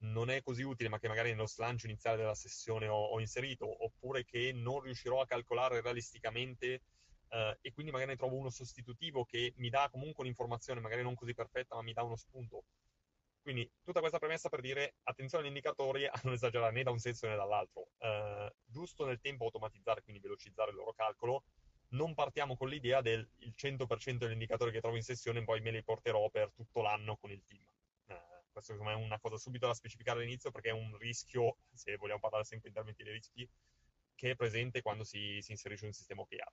non 0.00 0.30
è 0.30 0.42
così 0.42 0.62
utile, 0.62 0.88
ma 0.88 0.98
che 0.98 1.08
magari 1.08 1.30
nello 1.30 1.48
slancio 1.48 1.86
iniziale 1.86 2.18
della 2.18 2.34
sessione 2.34 2.86
ho, 2.86 3.06
ho 3.06 3.20
inserito, 3.20 3.84
oppure 3.84 4.24
che 4.24 4.52
non 4.52 4.80
riuscirò 4.80 5.20
a 5.20 5.26
calcolare 5.26 5.80
realisticamente 5.80 6.82
Uh, 7.30 7.54
e 7.60 7.72
quindi 7.72 7.92
magari 7.92 8.10
ne 8.10 8.16
trovo 8.16 8.36
uno 8.36 8.50
sostitutivo 8.50 9.24
che 9.24 9.52
mi 9.56 9.68
dà 9.68 9.88
comunque 9.90 10.22
un'informazione, 10.22 10.80
magari 10.80 11.02
non 11.02 11.14
così 11.14 11.34
perfetta, 11.34 11.74
ma 11.74 11.82
mi 11.82 11.92
dà 11.92 12.02
uno 12.02 12.16
spunto. 12.16 12.64
Quindi 13.40 13.70
tutta 13.82 14.00
questa 14.00 14.18
premessa 14.18 14.48
per 14.48 14.60
dire 14.60 14.96
attenzione 15.04 15.44
agli 15.44 15.48
indicatori 15.48 16.06
a 16.08 16.20
non 16.24 16.34
esagerare 16.34 16.72
né 16.72 16.82
da 16.82 16.90
un 16.90 16.98
senso 16.98 17.26
né 17.26 17.36
dall'altro. 17.36 17.88
Uh, 17.98 18.50
giusto 18.64 19.06
nel 19.06 19.20
tempo 19.20 19.44
automatizzare, 19.44 20.02
quindi 20.02 20.20
velocizzare 20.20 20.70
il 20.70 20.76
loro 20.76 20.92
calcolo, 20.92 21.44
non 21.90 22.14
partiamo 22.14 22.56
con 22.56 22.68
l'idea 22.68 23.00
del 23.00 23.26
il 23.38 23.54
100% 23.56 24.18
degli 24.18 24.32
indicatori 24.32 24.70
che 24.70 24.80
trovo 24.80 24.96
in 24.96 25.02
sessione 25.02 25.42
poi 25.44 25.60
me 25.60 25.70
li 25.70 25.82
porterò 25.82 26.28
per 26.28 26.52
tutto 26.52 26.82
l'anno 26.82 27.16
con 27.16 27.30
il 27.30 27.42
team. 27.44 27.62
Eh, 28.06 28.44
questo 28.52 28.72
secondo 28.72 28.92
me 28.92 29.00
è 29.00 29.02
una 29.02 29.18
cosa 29.18 29.38
subito 29.38 29.66
da 29.66 29.74
specificare 29.74 30.20
all'inizio 30.20 30.50
perché 30.50 30.68
è 30.70 30.72
un 30.72 30.96
rischio, 30.98 31.58
se 31.72 31.96
vogliamo 31.96 32.20
parlare 32.20 32.44
sempre 32.44 32.68
in 32.68 32.74
termini 32.74 32.96
di 32.98 33.10
rischi, 33.10 33.48
che 34.14 34.30
è 34.30 34.36
presente 34.36 34.82
quando 34.82 35.04
si, 35.04 35.38
si 35.40 35.52
inserisce 35.52 35.86
un 35.86 35.92
sistema 35.92 36.22
OKR. 36.22 36.52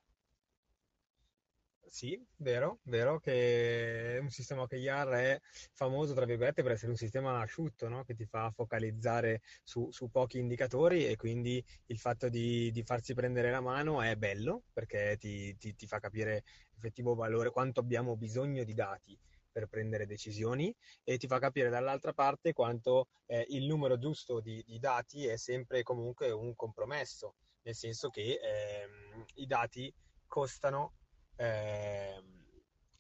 Sì, 1.88 2.22
vero, 2.38 2.80
vero 2.84 3.20
che 3.20 4.18
un 4.20 4.30
sistema 4.30 4.64
OKR 4.64 5.10
è 5.12 5.40
famoso, 5.72 6.14
tra 6.14 6.26
virgolette, 6.26 6.62
per 6.62 6.74
essere 6.74 6.92
un 6.92 6.98
sistema 6.98 7.40
asciutto, 7.40 7.88
no? 7.88 8.04
Che 8.04 8.16
ti 8.16 8.26
fa 8.26 8.52
focalizzare 8.52 9.42
su, 9.64 9.90
su, 9.92 10.10
pochi 10.10 10.40
indicatori 10.40 11.06
e 11.08 11.16
quindi 11.16 11.64
il 11.88 11.98
fatto 11.98 12.28
di, 12.28 12.72
di, 12.72 12.84
farsi 12.84 13.14
prendere 13.14 13.50
la 13.52 13.62
mano 13.62 14.02
è 14.02 14.16
bello 14.16 14.64
perché 14.74 15.16
ti, 15.18 15.56
ti, 15.58 15.76
ti 15.76 15.88
fa 15.88 16.00
capire 16.00 16.44
effettivo 16.76 17.16
valore, 17.16 17.52
quanto 17.52 17.80
abbiamo 17.80 18.18
bisogno 18.18 18.64
di 18.64 18.74
dati 18.74 19.18
per 19.52 19.68
prendere 19.68 20.06
decisioni 20.06 20.76
e 21.04 21.18
ti 21.18 21.28
fa 21.28 21.40
capire 21.40 21.70
dall'altra 21.70 22.12
parte 22.14 22.52
quanto 22.52 23.08
eh, 23.28 23.46
il 23.50 23.66
numero 23.66 23.98
giusto 23.98 24.42
di, 24.42 24.62
di, 24.66 24.80
dati 24.80 25.28
è 25.28 25.38
sempre 25.38 25.82
comunque 25.82 26.30
un 26.32 26.56
compromesso, 26.56 27.36
nel 27.62 27.76
senso 27.76 28.10
che 28.10 28.38
ehm, 28.42 29.26
i 29.36 29.46
dati 29.46 29.94
costano 30.28 30.96
eh, 31.38 32.22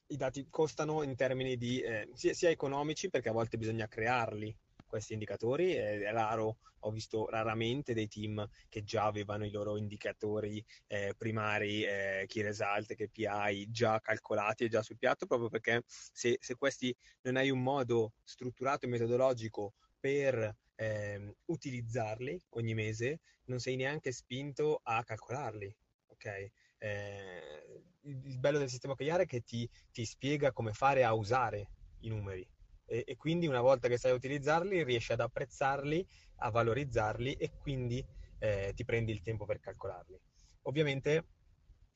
i 0.07 0.17
dati 0.17 0.47
costano 0.49 1.03
in 1.03 1.15
termini 1.15 1.57
di 1.57 1.79
eh, 1.81 2.09
sia, 2.13 2.33
sia, 2.33 2.49
economici 2.49 3.09
perché 3.09 3.29
a 3.29 3.33
volte 3.33 3.57
bisogna 3.57 3.87
crearli 3.87 4.55
questi 4.85 5.13
indicatori 5.13 5.73
è 5.73 6.11
raro 6.11 6.57
ho 6.85 6.91
visto 6.91 7.27
raramente 7.29 7.93
dei 7.93 8.07
team 8.07 8.47
che 8.69 8.83
già 8.83 9.05
avevano 9.05 9.45
i 9.45 9.49
loro 9.49 9.77
indicatori 9.77 10.63
eh, 10.87 11.13
primari 11.17 11.83
eh, 11.83 12.25
key 12.27 12.43
result 12.43 12.93
KPI 12.93 13.71
già 13.71 13.99
calcolati 13.99 14.65
e 14.65 14.69
già 14.69 14.83
sul 14.83 14.97
piatto 14.97 15.25
proprio 15.25 15.49
perché 15.49 15.81
se, 15.87 16.37
se 16.39 16.55
questi 16.55 16.95
non 17.21 17.37
hai 17.37 17.49
un 17.49 17.63
modo 17.63 18.13
strutturato 18.23 18.85
e 18.85 18.89
metodologico 18.89 19.73
per 19.99 20.55
eh, 20.75 21.35
utilizzarli 21.45 22.39
ogni 22.49 22.75
mese 22.75 23.21
non 23.45 23.59
sei 23.59 23.75
neanche 23.75 24.11
spinto 24.11 24.79
a 24.83 25.03
calcolarli 25.03 25.75
ok 26.07 26.51
eh, 26.77 27.83
il 28.03 28.39
bello 28.39 28.59
del 28.59 28.69
sistema 28.69 28.93
OKR 28.93 29.21
è 29.21 29.25
che 29.25 29.41
ti, 29.41 29.69
ti, 29.91 30.05
spiega 30.05 30.51
come 30.51 30.73
fare 30.73 31.03
a 31.03 31.13
usare 31.13 31.69
i 32.01 32.09
numeri 32.09 32.47
e, 32.85 33.03
e, 33.05 33.15
quindi 33.15 33.47
una 33.47 33.61
volta 33.61 33.87
che 33.87 33.97
sai 33.97 34.11
utilizzarli 34.11 34.83
riesci 34.83 35.11
ad 35.11 35.19
apprezzarli, 35.19 36.05
a 36.37 36.49
valorizzarli 36.49 37.33
e 37.33 37.51
quindi 37.57 38.05
eh, 38.39 38.73
ti 38.75 38.85
prendi 38.85 39.11
il 39.11 39.21
tempo 39.21 39.45
per 39.45 39.59
calcolarli. 39.59 40.19
Ovviamente 40.63 41.27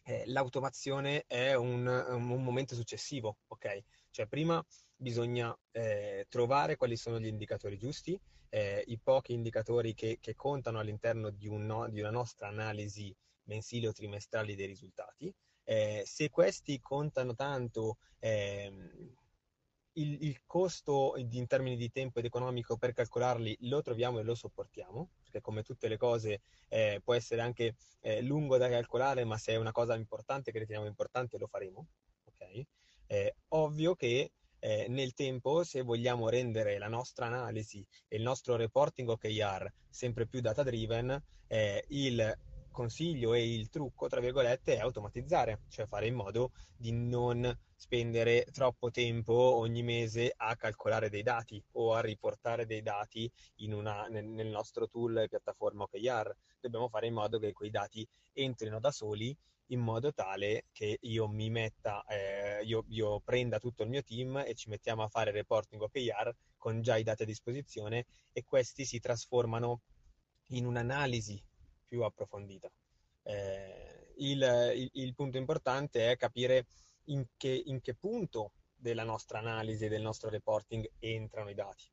eh, 0.04 0.24
l'automazione 0.28 1.26
è 1.28 1.54
un, 1.54 1.86
un, 1.86 2.44
momento 2.44 2.76
successivo, 2.76 3.38
ok? 3.48 3.84
Cioè 4.10 4.26
prima 4.28 4.64
bisogna 5.00 5.58
eh, 5.72 6.26
trovare 6.28 6.76
quali 6.76 6.98
sono 6.98 7.20
gli 7.20 7.28
indicatori 7.28 7.78
giusti, 7.78 8.20
eh, 8.50 8.84
i 8.88 9.00
pochi 9.02 9.34
indicatori 9.34 9.94
che, 9.94 10.18
che 10.20 10.36
contano 10.36 10.80
all'interno 10.80 11.30
di, 11.30 11.48
un 11.48 11.88
di 11.90 12.02
una 12.02 12.10
nostra 12.10 12.48
analisi 12.48 13.16
mensili 13.44 13.88
o 13.88 13.94
trimestrali 13.94 14.56
dei 14.56 14.68
risultati. 14.68 15.34
Eh, 15.64 16.04
se 16.06 16.30
questi 16.30 16.80
contano 16.82 17.34
tanto, 17.34 17.98
ehm, 18.20 19.16
il, 19.94 20.18
il, 20.24 20.42
costo 20.46 21.14
in 21.18 21.48
termini 21.48 21.76
di 21.76 21.92
tempo 21.92 22.20
ed 22.20 22.26
economico 22.26 22.78
per 22.78 22.94
calcolarli 22.94 23.58
lo 23.62 23.82
troviamo 23.82 24.20
e 24.20 24.24
lo 24.24 24.36
sopportiamo, 24.36 25.10
perché 25.22 25.42
come 25.42 25.64
tutte 25.64 25.88
le 25.88 25.98
cose 25.98 26.42
eh, 26.68 27.02
può 27.04 27.14
essere 27.14 27.42
anche 27.42 27.76
eh, 28.02 28.22
lungo 28.22 28.58
da 28.58 28.70
calcolare, 28.70 29.24
ma 29.24 29.38
se 29.38 29.54
è 29.54 29.56
una 29.58 29.72
cosa 29.72 29.96
importante 29.96 30.52
che 30.52 30.60
riteniamo 30.60 30.88
importante 30.88 31.38
lo 31.38 31.48
faremo. 31.48 31.88
Okay? 32.26 32.66
Eh, 33.08 33.36
ovvio 33.50 33.96
che 33.96 34.32
eh, 34.60 34.88
nel 34.90 35.14
tempo, 35.14 35.64
se 35.64 35.82
vogliamo 35.82 36.30
rendere 36.30 36.78
la 36.78 36.88
nostra 36.88 37.26
analisi 37.26 37.86
e 38.08 38.18
il 38.18 38.24
nostro 38.24 38.56
reporting 38.56 39.10
OKR 39.10 39.72
sempre 39.90 40.28
più 40.28 40.42
data 40.42 40.64
driven, 40.64 41.22
eh, 41.48 41.84
il 41.90 42.38
consiglio 42.72 43.34
e 43.34 43.54
il 43.54 43.70
trucco, 43.70 44.08
tra 44.08 44.20
virgolette, 44.20 44.78
è 44.78 44.80
automatizzare, 44.80 45.64
cioè 45.68 45.88
fare 45.88 46.08
in 46.08 46.16
modo 46.16 46.52
di 46.78 46.92
non 46.92 47.58
spendere 47.76 48.46
troppo 48.52 48.92
tempo 48.92 49.34
ogni 49.34 49.84
mese 49.84 50.34
a 50.36 50.56
calcolare 50.56 51.10
dei 51.10 51.24
dati 51.24 51.62
o 51.74 51.94
a 51.94 52.02
riportare 52.02 52.66
dei 52.66 52.82
dati 52.82 53.30
una, 53.68 54.08
nel, 54.08 54.26
nel, 54.26 54.48
nostro 54.48 54.88
tool 54.88 55.18
e 55.18 55.28
piattaforma 55.28 55.84
OKR. 55.84 56.36
Dobbiamo 56.60 56.90
fare 56.90 57.08
in 57.08 57.14
modo 57.14 57.40
che 57.40 57.54
quei 57.54 57.70
dati 57.70 58.08
entrino 58.34 58.80
da 58.80 58.92
soli 58.92 59.36
in 59.72 59.80
modo 59.80 60.14
tale 60.14 60.66
che 60.72 60.98
io 61.02 61.28
mi 61.28 61.50
metta, 61.50 62.04
eh, 62.06 62.64
io, 62.64 62.86
io, 62.90 63.20
prenda 63.22 63.60
tutto 63.60 63.84
il 63.84 63.90
mio 63.90 64.04
team 64.04 64.44
e 64.46 64.54
ci 64.56 64.70
mettiamo 64.70 65.04
a 65.04 65.10
fare 65.10 65.32
reporting 65.32 65.82
OKR 65.82 66.36
con 66.58 66.82
già 66.82 66.98
i 66.98 67.04
dati 67.04 67.24
a 67.24 67.26
disposizione 67.26 68.06
e 68.32 68.44
questi 68.44 68.86
si 68.86 69.00
trasformano 69.00 69.82
in 70.50 70.66
un'analisi 70.66 71.42
più 71.86 72.04
approfondita. 72.04 72.72
Eh, 73.24 74.14
il, 74.18 74.42
il, 74.76 74.90
il, 74.94 75.16
punto 75.16 75.38
importante 75.38 76.12
è 76.12 76.18
capire 76.18 76.66
in 77.06 77.26
che, 77.38 77.62
in 77.66 77.82
che 77.82 77.96
punto 77.96 78.54
della 78.76 79.04
nostra 79.04 79.40
analisi 79.40 79.86
e 79.86 79.90
del 79.90 80.02
nostro 80.02 80.30
reporting 80.30 80.90
entrano 81.00 81.50
i 81.50 81.54
dati. 81.54 81.84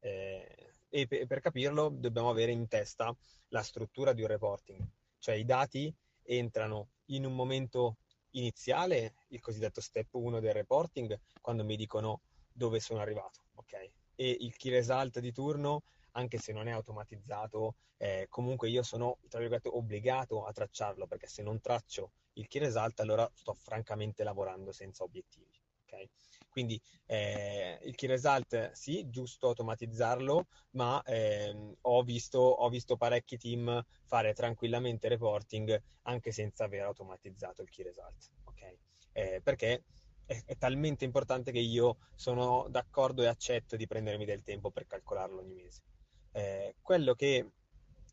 Eh, 0.00 0.72
e 0.88 1.06
per, 1.06 1.26
per 1.26 1.40
capirlo 1.40 1.90
dobbiamo 1.90 2.30
avere 2.30 2.52
in 2.52 2.66
testa 2.66 3.14
la 3.48 3.62
struttura 3.62 4.12
di 4.12 4.22
un 4.22 4.28
reporting, 4.28 4.86
cioè 5.18 5.34
i 5.34 5.44
dati 5.44 5.94
entrano 6.28 6.90
in 7.06 7.24
un 7.24 7.34
momento 7.34 7.96
iniziale, 8.32 9.14
il 9.28 9.40
cosiddetto 9.40 9.80
step 9.80 10.12
1 10.14 10.40
del 10.40 10.52
reporting, 10.52 11.18
quando 11.40 11.64
mi 11.64 11.76
dicono 11.76 12.20
dove 12.52 12.80
sono 12.80 13.00
arrivato, 13.00 13.40
ok? 13.54 13.90
E 14.14 14.36
il 14.40 14.54
key 14.56 14.70
result 14.70 15.20
di 15.20 15.32
turno 15.32 15.82
anche 16.12 16.38
se 16.38 16.52
non 16.52 16.66
è 16.66 16.72
automatizzato, 16.72 17.76
eh, 17.96 18.26
comunque 18.28 18.68
io 18.68 18.82
sono, 18.82 19.18
tra 19.28 19.38
virgolette, 19.38 19.68
obbligato 19.68 20.44
a 20.44 20.52
tracciarlo, 20.52 21.06
perché 21.06 21.28
se 21.28 21.42
non 21.42 21.60
traccio 21.60 22.10
il 22.34 22.48
key 22.48 22.60
result, 22.60 23.00
allora 23.00 23.28
sto 23.34 23.54
francamente 23.54 24.24
lavorando 24.24 24.72
senza 24.72 25.04
obiettivi. 25.04 25.60
Okay? 25.84 26.08
Quindi 26.58 26.80
eh, 27.06 27.78
il 27.84 27.94
key 27.94 28.08
result 28.08 28.72
sì, 28.72 29.08
giusto 29.10 29.46
automatizzarlo, 29.46 30.48
ma 30.70 31.00
ehm, 31.04 31.72
ho, 31.82 32.02
visto, 32.02 32.40
ho, 32.40 32.68
visto, 32.68 32.96
parecchi 32.96 33.36
team 33.36 33.80
fare 34.06 34.34
tranquillamente 34.34 35.06
reporting 35.06 35.80
anche 36.02 36.32
senza 36.32 36.64
aver 36.64 36.82
automatizzato 36.82 37.62
il 37.62 37.68
key 37.70 37.84
result. 37.84 38.30
Okay? 38.42 38.76
Eh, 39.12 39.40
perché 39.40 39.84
è, 40.26 40.42
è, 40.46 40.56
talmente 40.56 41.04
importante 41.04 41.52
che 41.52 41.60
io 41.60 41.98
sono 42.16 42.66
d'accordo 42.68 43.22
e 43.22 43.28
accetto 43.28 43.76
di 43.76 43.86
prendermi 43.86 44.24
del 44.24 44.42
tempo 44.42 44.72
per 44.72 44.88
calcolarlo 44.88 45.38
ogni 45.38 45.54
mese. 45.54 45.82
Eh, 46.32 46.74
quello 46.82 47.14
che 47.14 47.52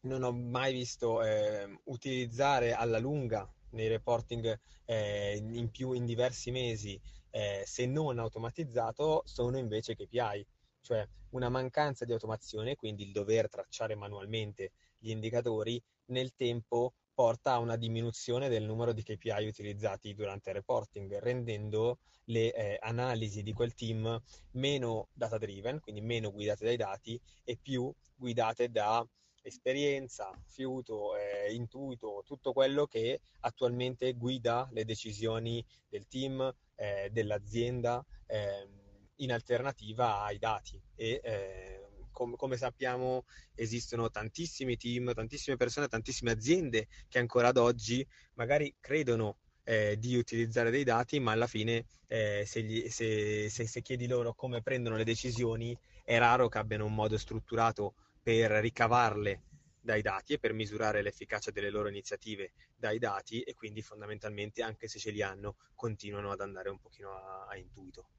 non 0.01 0.21
ho 0.21 0.31
mai 0.31 0.71
visto 0.71 1.23
eh, 1.23 1.79
utilizzare 1.85 2.73
alla 2.73 2.99
lunga 2.99 3.51
nei 3.71 3.87
reporting 3.87 4.59
eh, 4.85 5.35
in 5.35 5.71
più 5.71 5.93
in 5.93 6.05
diversi 6.05 6.51
mesi, 6.51 7.01
eh, 7.35 7.63
se 7.65 7.85
non 7.85 8.17
automatizzato, 8.17 9.21
sono 9.25 9.57
invece 9.57 9.93
KPI, 9.93 10.47
cioè 10.79 11.05
una 11.31 11.49
mancanza 11.49 12.05
di 12.05 12.13
automazione, 12.13 12.77
quindi 12.77 13.03
il 13.03 13.11
dover 13.11 13.49
tracciare 13.49 13.93
manualmente 13.93 14.71
gli 14.97 15.09
indicatori 15.09 15.81
nel 16.05 16.33
tempo 16.33 16.93
porta 17.13 17.51
a 17.51 17.59
una 17.59 17.75
diminuzione 17.75 18.47
del 18.47 18.63
numero 18.63 18.93
di 18.93 19.03
KPI 19.03 19.47
utilizzati 19.47 20.13
durante 20.13 20.51
il 20.51 20.55
reporting, 20.55 21.19
rendendo 21.19 21.99
le 22.25 22.53
eh, 22.53 22.77
analisi 22.79 23.43
di 23.43 23.51
quel 23.51 23.73
team 23.73 24.17
meno 24.51 25.09
data 25.11 25.37
driven, 25.37 25.81
quindi 25.81 25.99
meno 25.99 26.31
guidate 26.31 26.63
dai 26.63 26.77
dati 26.77 27.19
e 27.43 27.57
più 27.61 27.93
guidate 28.15 28.71
da 28.71 29.05
esperienza, 29.41 30.31
fiuto, 30.45 31.17
eh, 31.17 31.53
intuito, 31.53 32.23
tutto 32.25 32.53
quello 32.53 32.85
che 32.85 33.19
attualmente 33.41 34.13
guida 34.13 34.67
le 34.71 34.85
decisioni 34.85 35.63
del 35.87 36.07
team, 36.07 36.53
eh, 36.75 37.09
dell'azienda, 37.11 38.03
ehm, 38.27 38.83
in 39.17 39.31
alternativa 39.31 40.23
ai 40.23 40.37
dati. 40.37 40.81
E, 40.95 41.19
eh, 41.23 41.87
com- 42.11 42.35
come 42.35 42.57
sappiamo 42.57 43.25
esistono 43.53 44.09
tantissimi 44.09 44.77
team, 44.77 45.13
tantissime 45.13 45.57
persone, 45.57 45.87
tantissime 45.87 46.31
aziende 46.31 46.87
che 47.09 47.19
ancora 47.19 47.49
ad 47.49 47.57
oggi 47.57 48.05
magari 48.35 48.73
credono 48.79 49.37
eh, 49.63 49.97
di 49.99 50.15
utilizzare 50.15 50.71
dei 50.71 50.83
dati, 50.83 51.19
ma 51.19 51.31
alla 51.33 51.47
fine 51.47 51.85
eh, 52.07 52.43
se, 52.45 52.61
gli, 52.63 52.87
se, 52.89 53.49
se, 53.49 53.67
se, 53.67 53.81
chiedi 53.81 54.07
loro 54.07 54.33
come 54.33 54.61
prendono 54.61 54.95
le 54.95 55.03
decisioni, 55.03 55.77
è 56.03 56.17
raro 56.17 56.47
che 56.47 56.57
abbiano 56.57 56.85
un 56.85 56.93
modo 56.93 57.17
strutturato 57.17 57.95
per 58.21 58.51
ricavarle 58.51 59.41
dai 59.85 60.01
dati 60.01 60.33
e 60.33 60.39
per 60.39 60.51
misurare 60.53 61.01
l'efficacia 61.01 61.51
delle 61.51 61.69
loro 61.69 61.87
iniziative 61.87 62.51
dai 62.75 62.99
dati 62.99 63.41
e 63.43 63.53
quindi 63.53 63.81
fondamentalmente 63.81 64.63
anche 64.63 64.87
se 64.87 64.99
ce 64.99 65.11
li 65.11 65.21
hanno 65.21 65.55
continuano 65.75 66.31
ad 66.31 66.41
andare 66.41 66.69
un 66.69 66.79
pochino 66.79 67.11
a, 67.11 67.45
a 67.47 67.55
intuito. 67.55 68.09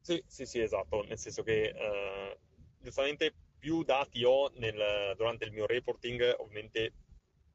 Sì, 0.00 0.22
sì, 0.26 0.46
sì, 0.46 0.60
esatto, 0.60 1.02
nel 1.02 1.18
senso 1.18 1.42
che 1.42 1.68
eh, 1.68 2.38
giustamente 2.78 3.34
più 3.58 3.82
dati 3.84 4.24
ho 4.24 4.50
nel, 4.54 5.14
durante 5.16 5.44
il 5.44 5.52
mio 5.52 5.66
reporting, 5.66 6.34
ovviamente 6.38 6.94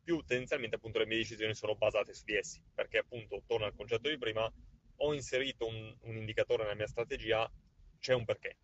più 0.03 0.21
tendenzialmente 0.23 0.75
appunto 0.75 0.99
le 0.99 1.05
mie 1.07 1.17
decisioni 1.17 1.55
sono 1.55 1.75
basate 1.75 2.13
su 2.13 2.23
di 2.25 2.35
essi, 2.35 2.61
perché 2.73 2.99
appunto, 2.99 3.43
torno 3.47 3.65
al 3.65 3.73
concetto 3.75 4.09
di 4.09 4.17
prima, 4.19 4.51
ho 4.97 5.13
inserito 5.13 5.65
un, 5.65 5.95
un 6.01 6.17
indicatore 6.17 6.63
nella 6.63 6.75
mia 6.75 6.87
strategia, 6.87 7.49
c'è 7.99 8.13
un 8.13 8.25
perché, 8.25 8.57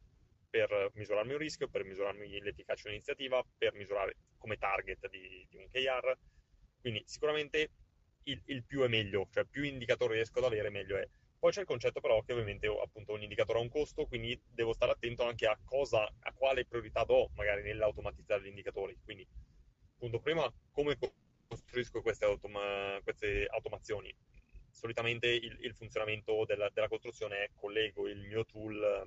per 0.50 0.92
misurarmi 0.94 1.34
un 1.34 1.38
rischio, 1.38 1.68
per 1.68 1.84
misurarmi 1.84 2.40
l'efficacia 2.42 2.84
dell'iniziativa, 2.84 3.44
per 3.58 3.74
misurare 3.74 4.16
come 4.38 4.58
target 4.58 5.08
di, 5.10 5.46
di 5.50 5.58
un 5.58 5.70
KR, 5.70 6.18
quindi 6.82 7.04
sicuramente 7.06 7.70
il, 8.24 8.42
il, 8.46 8.64
più 8.64 8.82
è 8.82 8.88
meglio, 8.88 9.28
cioè 9.32 9.46
più 9.46 9.64
indicatori 9.64 10.16
riesco 10.16 10.40
ad 10.40 10.46
avere 10.46 10.70
meglio 10.70 10.98
è. 10.98 11.08
Poi 11.38 11.52
c'è 11.52 11.62
il 11.62 11.68
concetto 11.68 12.02
però 12.02 12.22
che 12.22 12.34
ovviamente 12.34 12.68
appunto 12.68 13.14
un 13.14 13.22
indicatore 13.22 13.60
ha 13.60 13.62
un 13.62 13.70
costo, 13.70 14.06
quindi 14.06 14.40
devo 14.46 14.74
stare 14.74 14.92
attento 14.92 15.26
anche 15.26 15.46
a 15.46 15.58
cosa, 15.64 16.04
a 16.04 16.34
quale 16.34 16.66
priorità 16.66 17.04
do 17.04 17.30
magari 17.36 17.64
nell'automatizzare 17.64 18.44
gli 18.44 18.48
indicatori. 18.48 18.98
Quindi, 19.04 19.26
appunto, 19.96 20.20
prima 20.20 20.52
come 20.72 20.98
costruisco 21.48 22.02
queste, 22.02 22.26
automa- 22.26 23.00
queste 23.04 23.46
automazioni? 23.50 24.14
Solitamente 24.70 25.28
il, 25.28 25.58
il 25.62 25.74
funzionamento 25.74 26.44
della, 26.46 26.70
della, 26.74 26.90
costruzione 26.90 27.44
è 27.44 27.50
collego 27.56 28.08
il 28.08 28.20
mio 28.20 28.46
tool, 28.46 29.06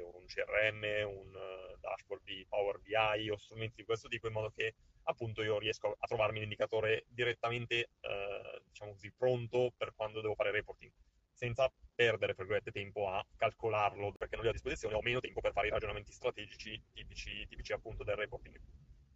un 0.00 0.26
CRM, 0.26 0.82
un 1.06 1.34
eh, 1.34 1.76
dashboard 1.80 2.22
di 2.24 2.44
Power 2.48 2.80
BI 2.80 3.30
o 3.30 3.36
strumenti 3.36 3.76
di 3.76 3.84
questo 3.84 4.08
tipo 4.08 4.26
in 4.26 4.32
modo 4.32 4.50
che 4.50 4.74
appunto 5.04 5.42
io 5.42 5.58
riesco 5.58 5.96
a 5.98 6.06
trovarmi 6.06 6.40
l'indicatore 6.40 7.04
direttamente, 7.08 7.90
eh, 8.00 8.62
diciamo 8.66 8.92
così, 8.92 9.12
pronto 9.12 9.72
per 9.76 9.92
quando 9.94 10.20
devo 10.20 10.34
fare 10.34 10.50
reporting, 10.50 10.92
senza 11.32 11.70
perdere, 11.94 12.34
tempo 12.72 13.08
a 13.08 13.24
calcolarlo 13.36 14.12
perché 14.12 14.34
non 14.34 14.42
li 14.42 14.48
ho 14.48 14.50
a 14.50 14.54
disposizione, 14.54 14.94
ho 14.94 15.02
meno 15.02 15.20
tempo 15.20 15.40
per 15.40 15.52
fare 15.52 15.68
i 15.68 15.70
ragionamenti 15.70 16.12
strategici 16.12 16.80
tipici, 16.92 17.46
tipici 17.46 17.72
appunto 17.72 18.04
del 18.04 18.16
reporting. 18.16 18.58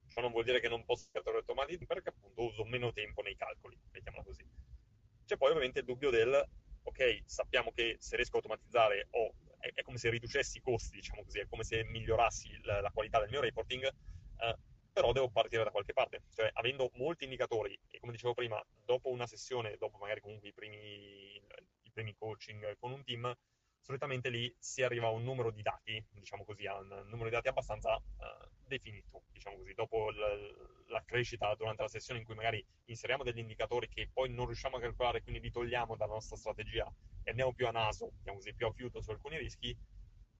Ciò 0.08 0.20
non 0.20 0.30
vuol 0.30 0.44
dire 0.44 0.60
che 0.60 0.68
non 0.68 0.84
posso 0.84 1.08
fare 1.12 1.36
automatizzare 1.36 1.86
perché 1.86 2.08
appunto 2.08 2.44
uso 2.44 2.64
meno 2.64 2.92
tempo 2.92 3.22
nei 3.22 3.36
calcoli, 3.36 3.78
mettiamola 3.90 4.24
così. 4.24 4.44
C'è 5.24 5.36
poi 5.36 5.50
ovviamente 5.50 5.80
il 5.80 5.84
dubbio 5.84 6.10
del, 6.10 6.42
ok, 6.82 7.22
sappiamo 7.24 7.72
che 7.72 7.96
se 7.98 8.16
riesco 8.16 8.36
a 8.36 8.38
automatizzare 8.38 9.08
o 9.10 9.34
è, 9.58 9.70
è, 9.74 9.82
come 9.82 9.98
se 9.98 10.10
riducessi 10.10 10.58
i 10.58 10.60
costi, 10.60 10.96
diciamo 10.96 11.22
così, 11.24 11.40
è 11.40 11.46
come 11.48 11.64
se 11.64 11.84
migliorassi 11.84 12.60
la, 12.62 12.80
la 12.80 12.90
qualità 12.90 13.20
del 13.20 13.30
mio 13.30 13.40
reporting, 13.40 13.84
eh, 13.84 14.56
però 14.92 15.12
devo 15.12 15.30
partire 15.30 15.64
da 15.64 15.70
qualche 15.70 15.92
parte, 15.92 16.24
cioè 16.34 16.50
avendo 16.54 16.90
molti 16.94 17.24
indicatori 17.24 17.78
e 17.88 18.00
come 18.00 18.12
dicevo 18.12 18.34
prima, 18.34 18.60
dopo 18.84 19.10
una 19.10 19.26
sessione, 19.26 19.76
dopo 19.78 19.96
magari 19.98 20.20
comunque 20.20 20.48
i 20.48 20.52
primi, 20.52 21.40
i 21.82 21.90
primi 21.92 22.14
coaching 22.16 22.76
con 22.78 22.92
un 22.92 23.04
team, 23.04 23.32
solitamente 23.80 24.28
lì 24.28 24.52
si 24.58 24.82
arriva 24.82 25.06
a 25.06 25.10
un 25.10 25.22
numero 25.22 25.50
di 25.50 25.62
dati, 25.62 26.04
diciamo 26.10 26.44
così, 26.44 26.66
a 26.66 26.78
un 26.78 26.88
numero 27.06 27.28
di 27.28 27.34
dati 27.34 27.48
abbastanza 27.48 27.94
uh, 27.94 28.48
definito, 28.66 29.22
diciamo 29.32 29.56
così, 29.56 29.72
dopo 29.72 30.10
l- 30.10 30.84
la 30.88 31.02
crescita 31.04 31.54
durante 31.54 31.82
la 31.82 31.88
sessione 31.88 32.20
in 32.20 32.26
cui 32.26 32.34
magari 32.34 32.64
inseriamo 32.86 33.22
degli 33.22 33.38
indicatori 33.38 33.88
che 33.88 34.10
poi 34.12 34.30
non 34.30 34.46
riusciamo 34.46 34.76
a 34.76 34.80
calcolare, 34.80 35.22
quindi 35.22 35.40
li 35.40 35.50
togliamo 35.50 35.96
dalla 35.96 36.14
nostra 36.14 36.36
strategia 36.36 36.92
e 37.22 37.30
andiamo 37.30 37.52
più 37.52 37.66
a 37.66 37.70
naso, 37.70 38.12
diciamo 38.18 38.36
così, 38.36 38.54
più 38.54 38.66
a 38.66 38.72
fiuto 38.72 39.00
su 39.00 39.10
alcuni 39.10 39.38
rischi, 39.38 39.76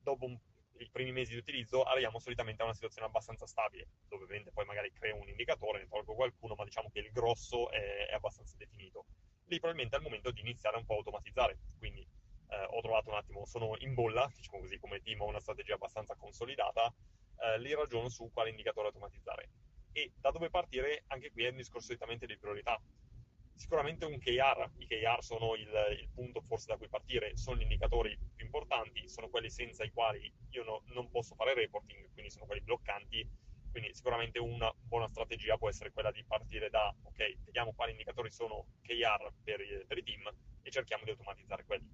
dopo 0.01 0.25
un 0.25 0.39
i 0.79 0.91
primi 0.91 1.13
mesi 1.13 1.33
di 1.33 1.39
utilizzo 1.39 1.83
arriviamo 1.83 2.19
solitamente 2.19 2.63
a 2.63 2.67
una 2.67 2.75
situazione 2.75 3.07
abbastanza 3.07 3.47
stabile, 3.47 3.89
dove 4.09 4.25
ovviamente 4.25 4.53
poi 4.53 4.65
magari 4.65 4.93
creo 4.93 5.17
un 5.17 5.29
indicatore, 5.29 5.81
ne 5.81 5.89
tolgo 5.89 6.15
qualcuno, 6.15 6.55
ma 6.55 6.65
diciamo 6.65 6.91
che 6.91 7.01
il 7.01 7.11
grosso 7.11 7.71
è, 7.71 8.07
è 8.09 8.15
abbastanza 8.15 8.57
definito. 8.57 9.07
Lì 9.47 9.59
probabilmente 9.59 9.97
è 9.97 9.99
il 9.99 10.05
momento 10.05 10.31
di 10.31 10.41
iniziare 10.41 10.77
un 10.77 10.85
po' 10.85 10.95
a 10.95 10.97
automatizzare, 10.99 11.59
quindi 11.79 12.01
eh, 12.01 12.67
ho 12.71 12.81
trovato 12.81 13.11
un 13.11 13.17
attimo, 13.17 13.45
sono 13.47 13.75
in 13.79 13.95
bolla, 13.95 14.31
diciamo 14.35 14.61
così, 14.61 14.79
come 14.79 15.01
team 15.01 15.21
ho 15.21 15.27
una 15.27 15.41
strategia 15.41 15.75
abbastanza 15.75 16.15
consolidata, 16.17 16.93
eh, 17.41 17.59
lì 17.59 17.75
ragiono 17.75 18.09
su 18.09 18.31
quale 18.33 18.51
indicatore 18.51 18.89
automatizzare. 18.89 19.51
E 19.93 20.13
da 20.17 20.31
dove 20.31 20.51
partire, 20.51 21.05
anche 21.09 21.33
qui 21.33 21.45
è 21.45 21.51
un 21.51 21.57
discorso 21.57 21.87
solitamente 21.87 22.27
di 22.27 22.39
priorità 22.39 22.81
Sicuramente 23.59 24.05
un 24.05 24.19
KR, 24.19 24.71
i 24.77 24.87
KR 24.87 25.21
sono 25.21 25.57
il, 25.57 25.69
il, 25.99 26.09
punto 26.15 26.41
forse 26.43 26.67
da 26.69 26.77
cui 26.77 26.89
partire, 26.89 27.37
sono 27.37 27.57
gli 27.57 27.63
indicatori 27.63 28.17
più 28.37 28.45
importanti, 28.45 29.09
sono 29.09 29.29
quelli 29.29 29.51
senza 29.51 29.83
i 29.83 29.91
quali 29.91 30.33
io 30.51 30.63
no, 30.63 30.83
non 30.95 31.11
posso 31.11 31.35
fare 31.35 31.55
reporting, 31.55 32.13
quindi 32.13 32.31
sono 32.31 32.47
quelli 32.47 32.63
bloccanti, 32.63 33.29
quindi 33.73 33.93
sicuramente 33.93 34.39
una 34.39 34.73
buona 34.81 35.09
strategia 35.09 35.59
può 35.59 35.69
essere 35.69 35.91
quella 35.91 36.13
di 36.13 36.25
partire 36.25 36.71
da, 36.71 36.95
ok, 37.03 37.45
vediamo 37.47 37.73
quali 37.75 37.91
indicatori 37.91 38.31
sono 38.31 38.65
KR 38.81 39.33
per, 39.43 39.85
per 39.89 39.99
i 39.99 40.03
team 40.05 40.31
e 40.63 40.71
cerchiamo 40.71 41.03
di 41.03 41.11
automatizzare 41.11 41.65
quelli. 41.65 41.91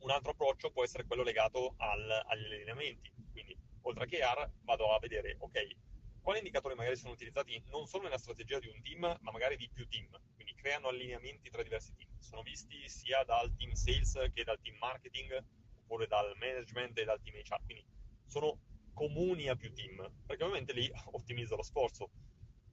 Un 0.00 0.10
altro 0.10 0.32
approccio 0.32 0.70
può 0.70 0.84
essere 0.84 1.06
quello 1.06 1.22
legato 1.22 1.76
al, 1.78 2.24
agli 2.26 2.44
allineamenti, 2.44 3.10
quindi 3.32 3.56
oltre 3.80 4.04
a 4.04 4.06
KR 4.06 4.50
vado 4.64 4.94
a 4.94 4.98
vedere, 4.98 5.34
ok, 5.38 5.76
quali 6.20 6.38
indicatori 6.38 6.74
magari 6.74 6.96
sono 6.96 7.12
utilizzati 7.12 7.60
non 7.68 7.86
solo 7.86 8.04
nella 8.04 8.18
strategia 8.18 8.58
di 8.58 8.68
un 8.68 8.80
team, 8.82 9.00
ma 9.00 9.30
magari 9.32 9.56
di 9.56 9.68
più 9.72 9.88
team, 9.88 10.08
quindi 10.42 10.54
creano 10.54 10.88
allineamenti 10.88 11.50
tra 11.50 11.62
diversi 11.62 11.94
team. 11.94 12.10
Sono 12.18 12.42
visti 12.42 12.88
sia 12.88 13.22
dal 13.24 13.54
team 13.54 13.72
sales 13.72 14.30
che 14.34 14.44
dal 14.44 14.60
team 14.60 14.76
marketing, 14.78 15.42
oppure 15.82 16.06
dal 16.06 16.34
management 16.38 16.98
e 16.98 17.04
dal 17.04 17.20
team 17.22 17.36
HR, 17.36 17.64
quindi 17.64 17.84
sono 18.26 18.58
comuni 18.92 19.48
a 19.48 19.56
più 19.56 19.72
team, 19.72 19.96
perché 20.26 20.42
ovviamente 20.42 20.72
lì 20.72 20.90
ottimizzo 21.12 21.56
lo 21.56 21.62
sforzo. 21.62 22.10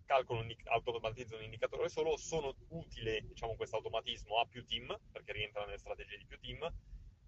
Calcolo, 0.06 0.44
automatizzo 0.64 1.36
un 1.36 1.44
indicatore 1.44 1.88
solo, 1.88 2.18
sono 2.18 2.56
utile 2.70 3.22
diciamo, 3.28 3.56
questo 3.56 3.76
automatismo 3.76 4.40
a 4.40 4.46
più 4.46 4.66
team, 4.66 4.98
perché 5.12 5.34
rientra 5.34 5.64
nelle 5.66 5.78
strategie 5.78 6.18
di 6.18 6.26
più 6.26 6.40
team, 6.40 6.68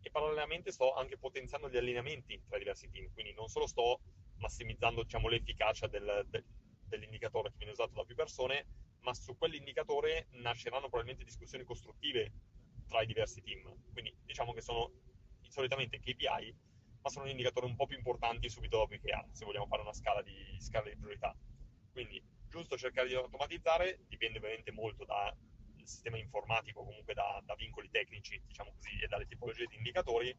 e 0.02 0.10
parallelamente 0.10 0.72
sto 0.72 0.94
anche 0.96 1.18
potenziando 1.18 1.70
gli 1.70 1.78
allineamenti 1.78 2.42
tra 2.48 2.56
i 2.56 2.60
diversi 2.60 2.90
team, 2.90 3.12
quindi 3.14 3.34
non 3.34 3.48
solo 3.48 3.68
sto 3.68 4.02
massimizzando 4.38 5.04
diciamo, 5.04 5.28
l'efficacia 5.28 5.86
del, 5.86 6.26
de, 6.28 6.44
dell'indicatore 6.88 7.50
che 7.50 7.58
viene 7.58 7.74
usato 7.74 7.94
da 7.94 8.04
più 8.04 8.16
persone, 8.16 8.66
ma 9.02 9.14
su 9.14 9.38
quell'indicatore 9.38 10.28
nasceranno 10.32 10.88
probabilmente 10.88 11.24
discussioni 11.24 11.64
costruttive 11.64 12.34
tra 12.88 13.02
i 13.02 13.06
diversi 13.06 13.42
team. 13.42 13.64
Quindi 13.92 14.16
diciamo 14.26 14.54
che 14.54 14.62
sono 14.62 14.92
solitamente 15.42 16.00
KPI, 16.00 16.56
ma 17.02 17.10
sono 17.10 17.28
indicatori 17.28 17.66
un 17.66 17.76
po' 17.76 17.88
più 17.88 17.98
importanti 17.98 18.50
subito 18.50 18.78
dopo 18.78 18.94
i 18.94 19.00
KR, 19.00 19.28
se 19.32 19.46
vogliamo 19.46 19.68
fare 19.68 19.82
una 19.82 19.94
scala 19.94 20.22
di, 20.22 20.56
scala 20.60 20.90
di 20.90 20.98
priorità. 20.98 21.36
Quindi 21.92 22.22
giusto 22.48 22.78
cercare 22.78 23.08
di 23.08 23.16
automatizzare, 23.16 24.06
dipende 24.08 24.38
ovviamente 24.38 24.72
molto 24.72 25.06
dal 25.06 25.34
sistema 25.84 26.18
informatico, 26.18 26.84
comunque 26.84 27.14
da, 27.14 27.42
da 27.44 27.56
vincoli 27.56 27.90
tecnici, 27.90 28.42
diciamo 28.46 28.72
così, 28.74 29.00
e 29.02 29.08
dalle 29.08 29.26
tipologie 29.26 29.66
di 29.66 29.78
indicatori. 29.78 30.36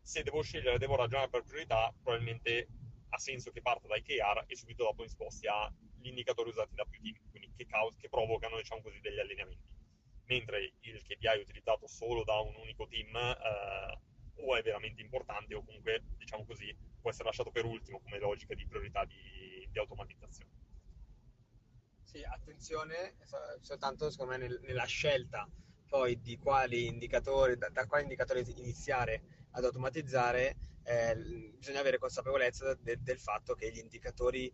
Se 0.00 0.22
devo 0.22 0.42
scegliere, 0.42 0.78
devo 0.78 0.96
ragionare 0.96 1.30
per 1.30 1.44
priorità, 1.44 1.92
probabilmente 2.02 2.68
ha 3.10 3.18
senso 3.18 3.50
che 3.50 3.60
parta 3.60 3.86
dai 3.86 4.02
KR 4.02 4.44
e 4.46 4.56
subito 4.56 4.84
dopo 4.84 5.02
mi 5.02 5.08
sposti 5.08 5.46
agli 6.02 6.08
indicatori 6.08 6.50
usati 6.50 6.74
da 6.74 6.84
più 6.84 7.00
team, 7.00 7.16
quindi 7.30 7.52
che, 7.56 7.66
cause, 7.66 7.96
che 7.98 8.08
provocano 8.08 8.56
diciamo 8.56 8.82
così, 8.82 8.98
degli 9.00 9.18
allineamenti. 9.18 9.70
Mentre 10.26 10.74
il 10.80 11.02
KPI 11.02 11.40
utilizzato 11.40 11.86
solo 11.86 12.24
da 12.24 12.38
un 12.40 12.54
unico 12.56 12.86
team 12.88 13.14
eh, 13.14 13.98
o 14.44 14.56
è 14.56 14.62
veramente 14.62 15.00
importante 15.00 15.54
o 15.54 15.64
comunque 15.64 16.02
diciamo 16.16 16.44
così, 16.44 16.74
può 17.00 17.10
essere 17.10 17.26
lasciato 17.26 17.50
per 17.50 17.64
ultimo 17.64 18.00
come 18.00 18.18
logica 18.18 18.54
di 18.54 18.66
priorità 18.66 19.04
di, 19.04 19.68
di 19.70 19.78
automatizzazione. 19.78 20.50
Sì, 22.02 22.22
attenzione 22.24 23.14
soltanto 23.60 24.10
secondo 24.10 24.36
me 24.36 24.58
nella 24.60 24.84
scelta 24.84 25.48
poi 25.88 26.20
di 26.20 26.36
quali 26.36 26.86
indicatori, 26.86 27.56
da, 27.56 27.68
da 27.70 27.86
quali 27.86 28.04
indicatori 28.04 28.44
iniziare 28.56 29.46
ad 29.52 29.64
automatizzare 29.64 30.56
eh, 30.84 31.14
bisogna 31.56 31.80
avere 31.80 31.98
consapevolezza 31.98 32.74
de- 32.74 32.98
del 33.00 33.18
fatto 33.18 33.54
che 33.54 33.70
gli 33.70 33.78
indicatori 33.78 34.52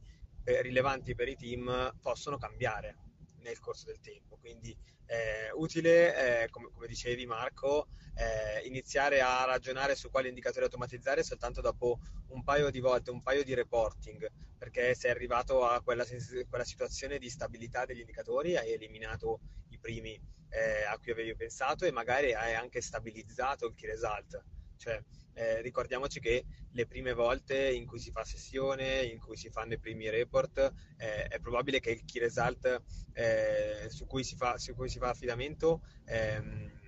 eh, 0.48 0.62
rilevanti 0.62 1.14
per 1.14 1.28
i 1.28 1.36
team 1.36 1.94
possono 2.00 2.38
cambiare 2.38 2.96
nel 3.40 3.58
corso 3.58 3.84
del 3.86 4.00
tempo. 4.00 4.36
Quindi 4.38 4.74
è 5.04 5.48
eh, 5.48 5.52
utile, 5.52 6.44
eh, 6.44 6.48
come, 6.48 6.70
come, 6.72 6.86
dicevi 6.86 7.26
Marco, 7.26 7.88
eh, 8.14 8.66
iniziare 8.66 9.20
a 9.20 9.44
ragionare 9.44 9.94
su 9.94 10.10
quali 10.10 10.28
indicatori 10.28 10.64
automatizzare 10.64 11.22
soltanto 11.22 11.60
dopo 11.60 11.98
un 12.28 12.42
paio 12.42 12.70
di 12.70 12.80
volte, 12.80 13.10
un 13.10 13.22
paio 13.22 13.44
di 13.44 13.54
reporting, 13.54 14.26
perché 14.56 14.94
sei 14.94 15.10
arrivato 15.10 15.66
a 15.66 15.82
quella, 15.82 16.04
quella 16.48 16.64
situazione 16.64 17.18
di 17.18 17.28
stabilità 17.28 17.84
degli 17.84 18.00
indicatori, 18.00 18.56
hai 18.56 18.72
eliminato 18.72 19.40
i 19.68 19.78
primi 19.78 20.18
eh, 20.50 20.84
a 20.84 20.98
cui 20.98 21.12
avevi 21.12 21.36
pensato 21.36 21.84
e 21.84 21.92
magari 21.92 22.32
hai 22.32 22.54
anche 22.54 22.80
stabilizzato 22.80 23.66
il 23.66 23.74
key 23.74 23.90
result. 23.90 24.42
Cioè, 24.78 25.02
eh, 25.34 25.60
ricordiamoci 25.60 26.20
che 26.20 26.46
le 26.72 26.86
prime 26.86 27.12
volte 27.12 27.70
in 27.70 27.84
cui 27.86 27.98
si 27.98 28.10
fa 28.10 28.24
sessione, 28.24 29.02
in 29.02 29.18
cui 29.18 29.36
si 29.36 29.50
fanno 29.50 29.74
i 29.74 29.78
primi 29.78 30.08
report, 30.08 30.72
eh, 30.96 31.24
è 31.24 31.38
probabile 31.40 31.80
che 31.80 31.90
il 31.90 32.04
key 32.04 32.20
result 32.20 32.82
eh, 33.12 33.86
su, 33.88 34.06
cui 34.06 34.24
fa, 34.24 34.56
su, 34.56 34.74
cui 34.74 34.88
si 34.88 34.98
fa, 34.98 35.10
affidamento 35.10 35.82
ehm, 36.06 36.80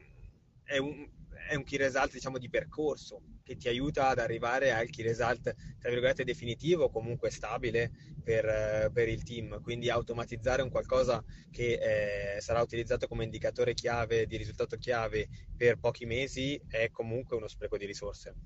è 0.64 0.78
un, 0.78 1.08
è 1.48 1.54
un 1.54 1.64
key 1.64 1.78
result 1.78 2.12
diciamo 2.12 2.38
di 2.38 2.48
percorso 2.48 3.22
che 3.50 3.56
ti 3.56 3.66
aiuta 3.66 4.06
ad 4.06 4.20
arrivare 4.20 4.70
al 4.70 4.88
key 4.90 5.04
result 5.04 5.52
tra 5.80 5.90
virgolette 5.90 6.22
definitivo 6.22 6.84
o 6.84 6.90
comunque 6.90 7.30
stabile 7.30 7.90
per, 8.22 8.92
per, 8.92 9.08
il 9.08 9.24
team 9.24 9.60
quindi 9.60 9.90
automatizzare 9.90 10.62
un 10.62 10.70
qualcosa 10.70 11.24
che 11.50 12.36
eh, 12.36 12.40
sarà 12.40 12.60
utilizzato 12.60 13.08
come 13.08 13.24
indicatore 13.24 13.74
chiave 13.74 14.26
di 14.26 14.36
risultato 14.36 14.76
chiave 14.76 15.26
per 15.56 15.80
pochi 15.80 16.06
mesi 16.06 16.60
è 16.68 16.90
comunque 16.90 17.36
uno 17.36 17.48
spreco 17.48 17.76
di 17.76 17.86
risorse 17.86 18.36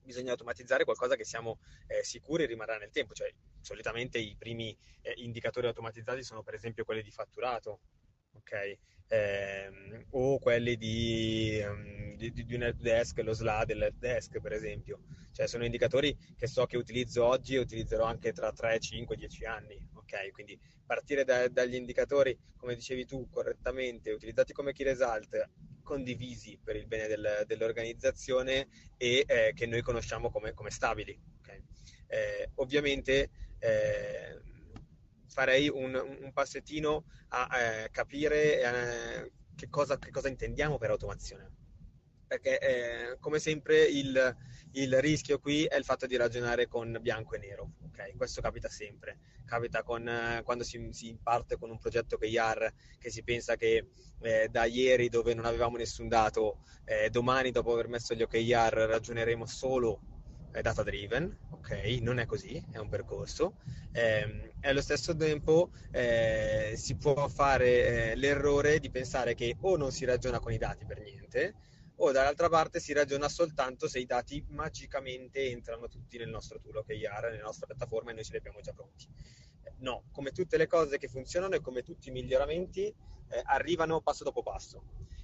bisogna 0.00 0.30
automatizzare 0.30 0.84
qualcosa 0.84 1.16
che 1.16 1.24
siamo 1.24 1.58
eh, 1.88 2.04
sicuri 2.04 2.46
rimarrà 2.46 2.76
nel 2.76 2.92
tempo. 2.92 3.12
Cioè, 3.12 3.28
solitamente 3.60 4.18
i 4.18 4.36
primi 4.38 4.78
eh, 5.00 5.14
indicatori 5.16 5.66
automatizzati 5.66 6.22
sono 6.22 6.44
per 6.44 6.54
esempio 6.54 6.84
quelli 6.84 7.02
di 7.02 7.10
fatturato, 7.10 7.80
ok? 8.36 8.78
Eh, 9.08 10.06
o 10.10 10.38
quelli 10.38 10.76
di, 10.76 11.62
um, 11.64 12.16
di, 12.16 12.32
di, 12.32 12.54
un 12.54 12.62
helpdesk, 12.62 13.18
lo 13.20 13.32
SLA 13.32 13.64
dell'helpdesk 13.64 14.40
per 14.40 14.52
esempio. 14.52 15.00
Cioè 15.32 15.46
sono 15.46 15.64
indicatori 15.64 16.16
che 16.36 16.46
so 16.46 16.66
che 16.66 16.76
utilizzo 16.76 17.24
oggi 17.24 17.54
e 17.54 17.58
utilizzerò 17.58 18.04
anche 18.04 18.32
tra 18.32 18.52
3, 18.52 18.78
5, 18.80 19.16
10 19.16 19.44
anni, 19.44 19.78
ok? 19.94 20.30
Quindi 20.32 20.58
partire 20.84 21.24
da, 21.24 21.48
dagli 21.48 21.74
indicatori, 21.74 22.36
come 22.56 22.74
dicevi 22.74 23.04
tu, 23.04 23.28
correttamente, 23.28 24.12
utilizzati 24.12 24.52
come 24.52 24.72
key 24.72 24.86
result, 24.86 25.50
condivisi 25.82 26.58
per 26.62 26.76
il 26.76 26.86
bene 26.86 27.06
del, 27.06 27.44
dell'organizzazione 27.46 28.68
e 28.96 29.24
eh, 29.26 29.52
che 29.54 29.66
noi 29.66 29.82
conosciamo 29.82 30.30
come, 30.30 30.52
come 30.52 30.70
stabili. 30.70 31.18
Okay? 31.38 31.62
Eh, 32.08 32.50
ovviamente 32.56 33.30
eh, 33.58 34.40
farei 35.36 35.68
un, 35.68 35.94
un, 35.94 36.32
passettino 36.32 37.04
a 37.28 37.60
eh, 37.60 37.90
capire 37.90 38.62
eh, 38.62 39.32
che 39.54 39.68
cosa, 39.68 39.98
che 39.98 40.10
cosa 40.10 40.30
intendiamo 40.30 40.78
per 40.78 40.88
automazione 40.88 41.50
perché 42.26 42.58
eh, 42.58 43.18
come 43.20 43.38
sempre 43.38 43.84
il, 43.84 44.36
il, 44.72 45.00
rischio 45.00 45.38
qui 45.38 45.64
è 45.64 45.76
il 45.76 45.84
fatto 45.84 46.06
di 46.06 46.16
ragionare 46.16 46.66
con 46.66 46.98
bianco 47.00 47.34
e 47.34 47.38
nero, 47.38 47.74
ok? 47.84 48.16
Questo 48.16 48.40
capita 48.40 48.68
sempre, 48.68 49.18
capita 49.44 49.82
con, 49.84 50.08
eh, 50.08 50.40
quando 50.42 50.64
si, 50.64 50.88
si, 50.90 51.16
parte 51.22 51.56
con 51.56 51.70
un 51.70 51.78
progetto 51.78 52.18
IAR 52.20 52.72
che 52.98 53.10
si 53.10 53.22
pensa 53.22 53.56
che 53.56 53.90
eh, 54.22 54.48
da 54.50 54.64
ieri 54.64 55.08
dove 55.08 55.34
non 55.34 55.44
avevamo 55.44 55.76
nessun 55.76 56.08
dato, 56.08 56.64
eh, 56.84 57.10
domani 57.10 57.52
dopo 57.52 57.74
aver 57.74 57.88
messo 57.88 58.14
gli 58.14 58.22
OKR 58.22 58.86
ragioneremo 58.88 59.46
solo 59.46 60.15
data 60.62 60.82
driven, 60.82 61.36
ok? 61.50 61.98
Non 62.00 62.18
è 62.18 62.26
così, 62.26 62.62
è 62.70 62.78
un 62.78 62.88
percorso. 62.88 63.56
Eh, 63.92 64.52
e 64.60 64.68
allo 64.68 64.82
stesso 64.82 65.14
tempo 65.14 65.70
eh, 65.90 66.74
si 66.76 66.96
può 66.96 67.28
fare 67.28 68.10
eh, 68.10 68.14
l'errore 68.16 68.78
di 68.78 68.90
pensare 68.90 69.34
che 69.34 69.56
o 69.60 69.76
non 69.76 69.92
si 69.92 70.04
ragiona 70.04 70.38
con 70.38 70.52
i 70.52 70.58
dati 70.58 70.84
per 70.84 71.00
niente, 71.00 71.54
o 71.96 72.12
dall'altra 72.12 72.48
parte 72.48 72.80
si 72.80 72.92
ragiona 72.92 73.28
soltanto 73.28 73.88
se 73.88 73.98
i 73.98 74.06
dati 74.06 74.44
magicamente 74.48 75.48
entrano 75.48 75.88
tutti 75.88 76.18
nel 76.18 76.28
nostro 76.28 76.58
tool 76.60 76.76
OKR, 76.76 77.30
nella 77.30 77.44
nostra 77.44 77.66
piattaforma 77.66 78.10
e 78.10 78.14
noi 78.14 78.24
ce 78.24 78.32
li 78.32 78.38
abbiamo 78.38 78.60
già 78.60 78.72
pronti. 78.72 79.06
No, 79.78 80.04
come 80.12 80.30
tutte 80.30 80.56
le 80.56 80.66
cose 80.66 80.98
che 80.98 81.08
funzionano 81.08 81.54
e 81.54 81.60
come 81.60 81.82
tutti 81.82 82.08
i 82.08 82.12
miglioramenti 82.12 82.82
eh, 82.82 83.42
arrivano 83.44 84.00
passo 84.00 84.24
dopo 84.24 84.42
passo 84.42 84.82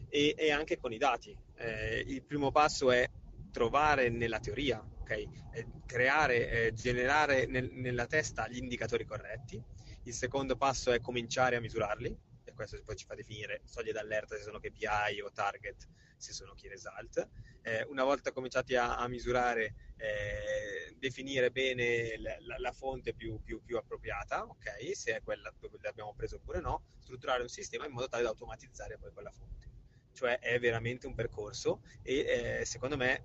e, 0.09 0.35
e 0.37 0.51
anche 0.51 0.79
con 0.79 0.93
i 0.93 0.99
dati. 0.99 1.37
Eh, 1.57 2.05
il 2.07 2.23
primo 2.23 2.51
passo 2.51 2.91
è 2.91 3.09
trovare 3.53 4.09
nella 4.09 4.41
teoria, 4.41 4.85
okay? 5.01 5.29
eh, 5.53 5.67
creare, 5.87 6.67
eh, 6.67 6.73
generare 6.73 7.47
nel, 7.47 7.71
nella 7.73 8.07
testa 8.07 8.49
gli 8.49 8.57
indicatori 8.57 9.05
corretti. 9.05 9.63
Il 10.05 10.15
secondo 10.15 10.57
passo 10.57 10.91
è 10.91 11.01
cominciare 11.01 11.55
a 11.55 11.61
misurarli 11.61 12.19
e 12.43 12.53
questo 12.53 12.81
poi 12.83 12.97
ci 12.97 13.05
fa 13.05 13.15
definire 13.15 13.61
soglie 13.65 13.93
d'allerta 13.93 14.37
se 14.37 14.43
sono 14.43 14.59
KPI 14.59 15.21
o 15.23 15.31
target 15.31 15.87
se 16.23 16.33
sono 16.33 16.55
key 16.55 16.71
result. 16.71 17.29
Eh, 17.63 17.85
una 17.89 18.05
volta 18.05 18.33
cominciati 18.33 18.77
a, 18.77 18.97
a 18.97 19.09
misurare, 19.09 19.75
eh, 19.97 20.95
definire 20.97 21.51
bene 21.51 22.17
la, 22.19 22.37
la, 22.41 22.59
la 22.59 22.73
fonte 22.73 23.13
più, 23.13 23.41
più, 23.43 23.61
più, 23.63 23.77
appropriata, 23.77 24.45
ok, 24.45 24.97
se 24.97 25.17
è 25.17 25.23
quella 25.23 25.53
dove 25.59 25.79
l'abbiamo 25.83 26.15
preso 26.15 26.37
oppure 26.37 26.61
no, 26.61 26.85
strutturare 27.01 27.43
un 27.43 27.49
sistema 27.49 27.87
in 27.87 27.93
modo 27.93 28.09
tale 28.09 28.23
da 28.23 28.29
automatizzare 28.29 28.99
poi 28.99 29.13
quella 29.13 29.33
fonte. 29.33 29.72
Cioè 30.13 30.39
è 30.39 30.59
veramente 30.59 31.07
un 31.07 31.15
percorso 31.15 31.81
e 32.03 32.61
eh, 32.61 32.65
secondo 32.65 32.97
me 32.97 33.25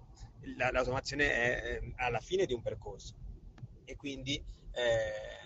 la, 0.55 0.71
l'automazione 0.71 1.31
è 1.31 1.79
eh, 1.81 1.93
alla 1.97 2.19
fine 2.19 2.45
di 2.45 2.53
un 2.53 2.61
percorso 2.61 3.15
e 3.83 3.95
quindi 3.95 4.41
eh, 4.71 5.37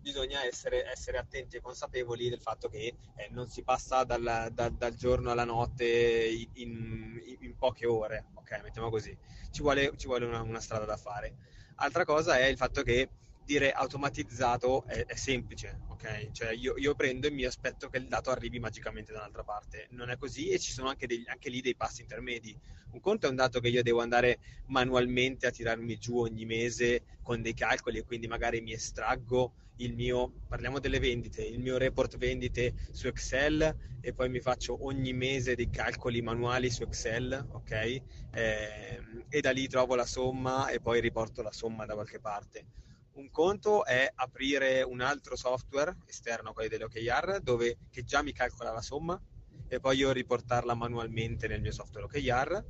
bisogna 0.00 0.44
essere, 0.44 0.84
essere, 0.90 1.18
attenti 1.18 1.56
e 1.56 1.60
consapevoli 1.60 2.28
del 2.28 2.40
fatto 2.40 2.68
che 2.68 2.96
eh, 3.16 3.28
non 3.30 3.48
si 3.48 3.62
passa 3.62 4.02
dal, 4.04 4.50
dal, 4.52 4.72
dal, 4.72 4.94
giorno 4.94 5.30
alla 5.30 5.44
notte 5.44 5.84
in, 5.84 6.48
in, 6.54 7.36
in, 7.40 7.56
poche 7.56 7.86
ore, 7.86 8.26
ok? 8.34 8.60
Mettiamo 8.62 8.90
così. 8.90 9.16
Ci 9.50 9.62
vuole, 9.62 9.92
ci 9.96 10.06
vuole 10.06 10.24
una, 10.24 10.42
una, 10.42 10.60
strada 10.60 10.84
da 10.84 10.96
fare. 10.96 11.36
Altra 11.76 12.04
cosa 12.04 12.38
è 12.38 12.44
il 12.46 12.56
fatto 12.56 12.82
che 12.82 13.08
dire 13.44 13.72
automatizzato 13.72 14.84
è, 14.86 15.04
è 15.04 15.14
semplice, 15.14 15.80
ok? 15.88 16.30
Cioè 16.30 16.52
io, 16.52 16.74
io, 16.76 16.94
prendo 16.94 17.26
e 17.26 17.30
mi 17.30 17.44
aspetto 17.44 17.88
che 17.88 17.98
il 17.98 18.08
dato 18.08 18.30
arrivi 18.30 18.58
magicamente 18.58 19.12
da 19.12 19.18
un'altra 19.18 19.44
parte. 19.44 19.88
Non 19.90 20.10
è 20.10 20.16
così 20.16 20.48
e 20.48 20.58
ci 20.58 20.72
sono 20.72 20.88
anche, 20.88 21.06
degli, 21.06 21.24
anche 21.26 21.50
lì 21.50 21.60
dei 21.60 21.76
passi 21.76 22.02
intermedi. 22.02 22.56
Un 22.90 23.00
conto 23.00 23.26
è 23.26 23.30
un 23.30 23.36
dato 23.36 23.60
che 23.60 23.68
io 23.68 23.82
devo 23.82 24.00
andare 24.00 24.38
manualmente 24.66 25.46
a 25.46 25.50
tirarmi 25.50 25.96
giù 25.96 26.18
ogni 26.18 26.44
mese 26.44 27.04
con 27.22 27.40
dei 27.42 27.54
calcoli 27.54 27.98
e 27.98 28.04
quindi 28.04 28.26
magari 28.26 28.60
mi 28.60 28.72
estraggo 28.72 29.54
il 29.76 29.94
mio, 29.94 30.42
parliamo 30.48 30.78
delle 30.78 30.98
vendite, 30.98 31.42
il 31.42 31.58
mio 31.58 31.78
report 31.78 32.16
vendite 32.16 32.74
su 32.90 33.06
Excel 33.06 33.76
e 34.00 34.12
poi 34.12 34.28
mi 34.28 34.40
faccio 34.40 34.84
ogni 34.84 35.12
mese 35.12 35.54
dei 35.54 35.70
calcoli 35.70 36.20
manuali 36.20 36.70
su 36.70 36.82
Excel, 36.82 37.46
ok? 37.50 37.70
Eh, 37.70 39.00
e 39.28 39.40
da 39.40 39.50
lì 39.50 39.66
trovo 39.68 39.94
la 39.94 40.06
somma 40.06 40.68
e 40.68 40.80
poi 40.80 41.00
riporto 41.00 41.42
la 41.42 41.52
somma 41.52 41.86
da 41.86 41.94
qualche 41.94 42.20
parte. 42.20 42.66
Un 43.14 43.30
conto 43.30 43.84
è 43.84 44.10
aprire 44.14 44.82
un 44.82 45.00
altro 45.00 45.36
software 45.36 45.96
esterno 46.06 46.50
a 46.50 46.52
quelli 46.52 46.68
delle 46.68 46.84
OKR 46.84 47.40
dove, 47.40 47.78
che 47.90 48.04
già 48.04 48.22
mi 48.22 48.32
calcola 48.32 48.72
la 48.72 48.80
somma 48.80 49.20
e 49.68 49.80
poi 49.80 49.98
io 49.98 50.12
riportarla 50.12 50.74
manualmente 50.74 51.46
nel 51.46 51.60
mio 51.60 51.72
software 51.72 52.06
OKR. 52.06 52.64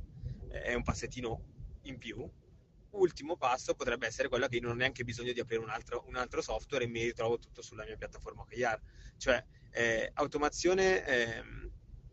È 0.49 0.73
un 0.73 0.83
passettino 0.83 1.51
in 1.83 1.97
più, 1.97 2.29
ultimo 2.93 3.37
passo 3.37 3.73
potrebbe 3.75 4.07
essere 4.07 4.27
quello 4.27 4.47
che 4.47 4.55
io 4.55 4.61
non 4.61 4.71
ho 4.71 4.75
neanche 4.75 5.03
bisogno 5.03 5.31
di 5.31 5.39
aprire 5.39 5.61
un 5.61 5.69
altro, 5.69 6.03
un 6.07 6.15
altro 6.15 6.41
software 6.41 6.83
e 6.83 6.87
mi 6.87 7.03
ritrovo 7.03 7.39
tutto 7.39 7.61
sulla 7.61 7.85
mia 7.85 7.95
piattaforma 7.95 8.41
OKR. 8.41 8.81
Cioè, 9.17 9.43
eh, 9.71 10.11
automazione 10.13 11.05
eh, 11.05 11.43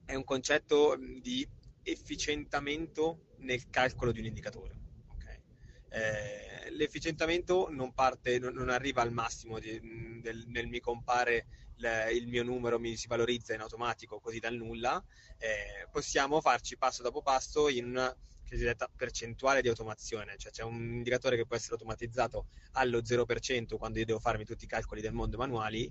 è 0.05 0.15
un 0.15 0.25
concetto 0.25 0.97
di 1.21 1.47
efficientamento 1.83 3.35
nel 3.39 3.69
calcolo 3.71 4.13
di 4.13 4.21
un 4.21 4.27
indicatore. 4.27 4.79
Okay? 5.15 5.41
Eh, 5.91 6.50
l'efficientamento 6.71 7.69
non, 7.71 7.93
parte, 7.93 8.39
non, 8.39 8.55
non, 8.55 8.69
arriva 8.69 9.03
al 9.03 9.13
massimo 9.13 9.59
di, 9.59 10.21
del, 10.21 10.45
nel 10.49 10.67
mi 10.67 10.81
compare 10.81 11.47
il, 11.77 12.09
il 12.15 12.27
mio 12.29 12.43
numero, 12.43 12.79
mi 12.79 12.97
si 12.97 13.07
valorizza 13.07 13.55
in 13.55 13.61
automatico 13.61 14.21
così 14.21 14.39
dal 14.39 14.55
nulla. 14.55 15.03
Eh, 15.39 15.89
possiamo 15.91 16.41
farci 16.41 16.77
passo 16.77 17.03
dopo 17.03 17.23
passo 17.23 17.69
in 17.69 18.15
cosiddetta 18.49 18.91
percentuale 18.95 19.63
di 19.63 19.69
automazione, 19.69 20.37
cioè 20.37 20.51
c'è 20.51 20.65
un 20.65 20.75
indicatore 20.75 21.37
che 21.37 21.47
può 21.47 21.55
essere 21.55 21.75
automatizzato 21.75 22.47
allo 22.73 22.99
0% 22.99 23.77
quando 23.77 24.01
io 24.01 24.05
devo 24.05 24.19
farmi 24.19 24.45
tutti 24.45 24.65
i 24.65 24.69
calcoli 24.69 25.01
del 25.01 25.13
mondo 25.13 25.37
manuali, 25.37 25.91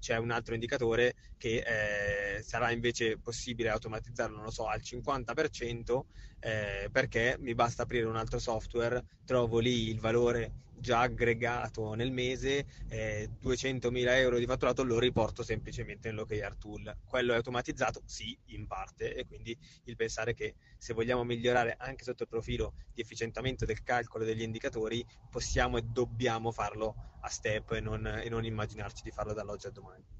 c'è 0.00 0.16
un 0.16 0.30
altro 0.30 0.54
indicatore 0.54 1.14
che 1.36 1.62
eh, 1.64 2.42
sarà 2.42 2.72
invece 2.72 3.18
possibile 3.18 3.68
automatizzarlo, 3.68 4.34
non 4.34 4.44
lo 4.44 4.50
so, 4.50 4.66
al 4.66 4.80
50% 4.80 6.02
eh, 6.40 6.88
perché 6.90 7.36
mi 7.38 7.54
basta 7.54 7.82
aprire 7.82 8.06
un 8.06 8.16
altro 8.16 8.38
software, 8.38 9.04
trovo 9.24 9.58
lì 9.58 9.88
il 9.88 10.00
valore 10.00 10.68
già 10.80 11.00
aggregato 11.00 11.94
nel 11.94 12.10
mese, 12.10 12.66
eh, 12.88 13.28
200.000 13.38 14.16
euro 14.18 14.38
di 14.38 14.46
fatturato 14.46 14.82
lo 14.82 14.98
riporto 14.98 15.42
semplicemente 15.42 16.08
nell'OKR 16.08 16.56
tool. 16.56 16.96
Quello 17.04 17.32
è 17.32 17.36
automatizzato? 17.36 18.02
Sì, 18.06 18.36
in 18.46 18.66
parte, 18.66 19.14
e 19.14 19.26
quindi 19.26 19.56
il 19.84 19.96
pensare 19.96 20.34
che 20.34 20.54
se 20.78 20.94
vogliamo 20.94 21.22
migliorare 21.24 21.76
anche 21.78 22.04
sotto 22.04 22.22
il 22.22 22.28
profilo 22.28 22.74
di 22.92 23.02
efficientamento 23.02 23.64
del 23.64 23.82
calcolo 23.82 24.24
degli 24.24 24.42
indicatori, 24.42 25.04
possiamo 25.28 25.76
e 25.76 25.82
dobbiamo 25.82 26.50
farlo 26.50 26.94
a 27.20 27.28
step 27.28 27.72
e 27.72 27.80
non, 27.80 28.06
e 28.06 28.28
non 28.28 28.44
immaginarci 28.44 29.02
di 29.02 29.10
farlo 29.10 29.34
dall'oggi 29.34 29.66
al 29.66 29.72
domani. 29.72 30.19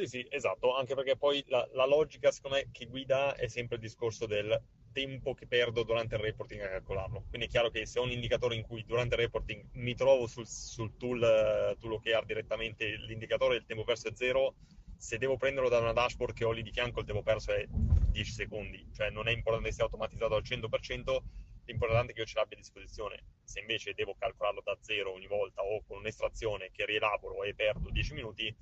Sì, 0.00 0.06
sì, 0.06 0.26
esatto, 0.30 0.74
anche 0.74 0.94
perché 0.94 1.16
poi 1.16 1.44
la, 1.48 1.68
la 1.72 1.84
logica, 1.84 2.30
secondo 2.30 2.56
me, 2.56 2.68
che 2.72 2.86
guida 2.86 3.34
è 3.34 3.48
sempre 3.48 3.76
il 3.76 3.82
discorso 3.82 4.24
del 4.24 4.58
tempo 4.92 5.34
che 5.34 5.46
perdo 5.46 5.82
durante 5.82 6.14
il 6.14 6.22
reporting 6.22 6.62
a 6.62 6.68
calcolarlo. 6.68 7.26
Quindi 7.28 7.46
è 7.48 7.50
chiaro 7.50 7.68
che 7.68 7.84
se 7.84 7.98
ho 7.98 8.02
un 8.02 8.10
indicatore 8.10 8.54
in 8.54 8.62
cui 8.62 8.82
durante 8.86 9.14
il 9.16 9.20
reporting 9.20 9.62
mi 9.74 9.94
trovo 9.94 10.26
sul, 10.26 10.46
sul 10.46 10.96
tool, 10.96 11.18
uh, 11.20 11.76
tool 11.78 11.92
OKR 11.92 12.24
direttamente 12.24 12.96
l'indicatore 12.96 13.54
del 13.56 13.66
tempo 13.66 13.84
perso 13.84 14.08
è 14.08 14.12
zero, 14.14 14.54
se 14.96 15.18
devo 15.18 15.36
prenderlo 15.36 15.68
da 15.68 15.78
una 15.78 15.92
dashboard 15.92 16.34
che 16.34 16.44
ho 16.44 16.52
lì 16.52 16.62
di 16.62 16.72
fianco 16.72 17.00
il 17.00 17.06
tempo 17.06 17.22
perso 17.22 17.52
è 17.52 17.66
10 17.68 18.32
secondi, 18.32 18.88
cioè 18.92 19.10
non 19.10 19.28
è 19.28 19.32
importante 19.32 19.68
che 19.68 19.74
sia 19.74 19.84
automatizzato 19.84 20.34
al 20.34 20.42
100%, 20.42 21.24
l'importante 21.66 22.12
è 22.12 22.14
che 22.14 22.20
io 22.20 22.26
ce 22.26 22.38
l'abbia 22.38 22.56
a 22.56 22.60
disposizione. 22.60 23.24
Se 23.44 23.60
invece 23.60 23.92
devo 23.94 24.14
calcolarlo 24.18 24.62
da 24.64 24.76
zero 24.80 25.12
ogni 25.12 25.26
volta 25.26 25.62
o 25.62 25.82
con 25.86 25.98
un'estrazione 25.98 26.70
che 26.72 26.86
rielaboro 26.86 27.42
e 27.44 27.54
perdo 27.54 27.90
10 27.90 28.14
minuti, 28.14 28.54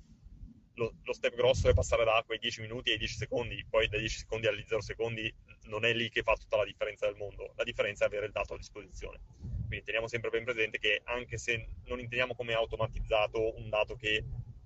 lo, 0.79 0.93
lo, 1.03 1.13
step 1.13 1.35
grosso 1.35 1.67
è 1.67 1.73
passare 1.73 2.05
da 2.05 2.23
quei 2.25 2.39
10 2.39 2.61
minuti 2.61 2.91
ai 2.91 2.97
10 2.97 3.17
secondi, 3.17 3.65
poi 3.69 3.87
dai 3.89 3.99
10 3.99 4.19
secondi 4.19 4.47
agli 4.47 4.63
0 4.65 4.81
secondi 4.81 5.33
non 5.65 5.83
è 5.83 5.93
lì 5.93 6.09
che 6.09 6.23
fa 6.23 6.35
tutta 6.35 6.55
la 6.55 6.63
differenza 6.63 7.05
del 7.05 7.15
mondo, 7.17 7.53
la 7.55 7.63
differenza 7.63 8.05
è 8.05 8.07
avere 8.07 8.27
il 8.27 8.31
dato 8.31 8.53
a 8.53 8.57
disposizione. 8.57 9.19
Quindi 9.67 9.83
teniamo 9.83 10.07
sempre 10.07 10.29
ben 10.29 10.45
presente 10.45 10.79
che 10.79 11.01
anche 11.03 11.37
se 11.37 11.67
non 11.85 11.99
intendiamo 11.99 12.33
come 12.33 12.53
automatizzato 12.53 13.57
un 13.57 13.69
dato 13.69 13.95
che 13.95 14.23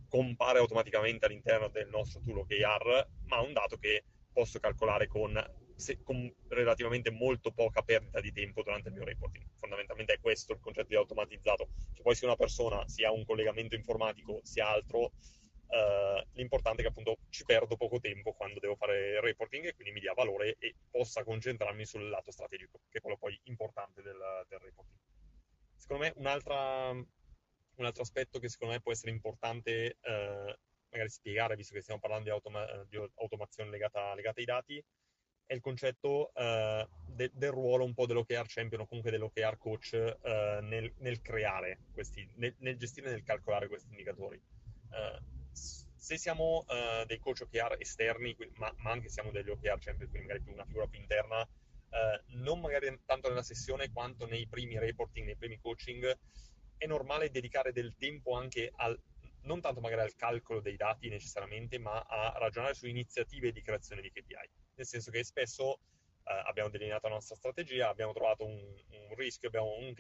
compare 0.08 0.60
automaticamente 0.60 1.26
all'interno 1.26 1.68
del 1.70 1.90
nostro 1.90 2.22
tool 2.22 2.38
OKR, 2.40 3.08
ma 3.26 3.42
un 3.42 3.52
dato 3.52 3.78
che 3.78 4.04
posso 4.32 4.60
calcolare 4.60 5.08
con 5.08 5.34
se, 5.76 6.02
con 6.04 6.32
relativamente 6.50 7.10
molto 7.10 7.52
poca 7.52 7.82
perdita 7.82 8.22
di 8.22 8.32
tempo 8.32 8.62
durante 8.62 8.90
il 8.90 8.94
mio 8.94 9.04
reporting. 9.04 9.46
Fondamentalmente 9.58 10.14
è 10.14 10.20
questo 10.20 10.54
il 10.54 10.60
concetto 10.60 10.88
di 10.88 10.96
automatizzato, 10.96 11.70
che 11.94 12.02
poi 12.02 12.16
sia 12.16 12.28
una 12.28 12.38
persona 12.38 12.88
sia 12.88 13.12
un 13.12 13.26
collegamento 13.26 13.76
informatico 13.76 14.40
sia 14.44 14.70
altro, 14.70 15.14
eh, 15.74 16.28
l'importante 16.34 16.82
è 16.82 16.84
che 16.84 16.92
appunto 16.92 17.18
ci 17.30 17.44
perdo 17.46 17.76
poco 17.76 18.00
tempo 18.00 18.34
quando 18.34 18.60
devo 18.60 18.76
fare 18.76 19.20
reporting 19.22 19.66
e 19.66 19.74
quindi 19.74 19.92
mi 19.94 20.00
dia 20.00 20.14
valore 20.14 20.56
e 20.60 20.76
possa 20.92 21.24
concentrarmi 21.24 21.84
sul 21.84 22.10
lato 22.10 22.32
strategico, 22.32 22.82
che 22.90 23.00
è 23.00 23.02
quello 23.02 23.18
poi 23.18 23.40
importante 23.46 24.04
del, 24.04 24.20
del 24.48 24.60
reporting. 24.60 25.00
Secondo 25.76 26.04
me 26.04 26.14
un 26.16 26.28
altro 27.86 28.02
aspetto 28.04 28.38
che 28.38 28.50
secondo 28.50 28.76
me 28.76 28.82
può 28.82 28.92
essere 28.92 29.12
importante 29.12 29.98
eh, 30.00 30.58
magari 30.90 31.10
spiegare, 31.10 31.56
visto 31.56 31.74
che 31.74 31.82
stiamo 31.82 32.00
parlando 32.00 32.26
di, 32.26 32.30
automa- 32.30 32.86
di 32.88 32.98
automazione 33.16 33.72
legata, 33.72 34.14
legata 34.14 34.40
ai 34.40 34.46
dati, 34.46 34.86
è 35.46 35.54
il 35.54 35.60
concetto 35.60 36.32
uh, 36.34 36.88
de- 37.06 37.32
del 37.34 37.52
ruolo 37.52 37.84
un 37.84 37.94
po' 37.94 38.06
dell'OKR 38.06 38.46
champion 38.48 38.82
o 38.82 38.86
comunque 38.86 39.12
dell'OKR 39.12 39.58
coach 39.58 39.92
uh, 39.94 40.64
nel, 40.64 40.94
nel, 41.00 41.22
creare 41.22 41.80
questi, 41.92 42.26
nel, 42.36 42.56
nel, 42.60 42.78
gestire 42.78 43.08
e 43.08 43.12
nel 43.12 43.24
calcolare 43.24 43.68
questi 43.68 43.90
indicatori. 43.90 44.42
Uh, 44.90 45.33
se 45.54 46.18
siamo 46.18 46.66
dei 47.06 47.20
coach 47.20 47.42
OKR 47.42 47.78
esterni, 47.80 48.36
ma, 48.56 48.74
ma, 48.78 48.92
anche 48.92 49.10
siamo 49.10 49.32
degli 49.32 49.50
OKR 49.50 49.80
champion, 49.80 50.10
quindi 50.10 50.28
magari 50.28 50.42
più 50.42 50.52
una 50.52 50.66
figura 50.66 50.88
più 50.88 51.00
interna, 51.00 51.48
non 52.28 52.60
magari 52.60 53.00
tanto 53.06 53.30
nella 53.30 53.44
sessione 53.44 53.92
quanto 53.92 54.26
nei 54.26 54.48
primi 54.48 54.78
reporting, 54.78 55.26
nei 55.26 55.38
primi 55.38 55.60
coaching, 55.60 56.18
è 56.78 56.86
normale 56.86 57.30
dedicare 57.30 57.72
del 57.72 57.96
tempo 57.98 58.36
anche 58.36 58.72
al 58.76 59.00
non 59.44 59.62
tanto 59.62 59.80
magari 59.80 60.02
al 60.02 60.16
calcolo 60.16 60.62
dei 60.62 60.76
dati 60.76 61.10
necessariamente, 61.10 61.78
ma 61.78 62.00
a 62.00 62.34
ragionare 62.38 62.74
su 62.74 62.88
iniziative 62.88 63.52
di 63.52 63.62
creazione 63.62 64.02
di 64.02 64.12
KPI. 64.12 64.50
Nel 64.76 64.86
senso 64.86 65.12
che 65.12 65.24
spesso 65.24 65.80
eh, 66.24 66.44
abbiamo 66.46 66.70
delineato 66.70 67.08
la 67.08 67.16
nostra 67.16 67.36
strategia, 67.36 67.90
abbiamo 67.90 68.14
trovato 68.14 68.46
un, 68.46 68.58
un 68.58 69.16
rischio, 69.16 69.48
abbiamo 69.48 69.76
un, 69.76 69.94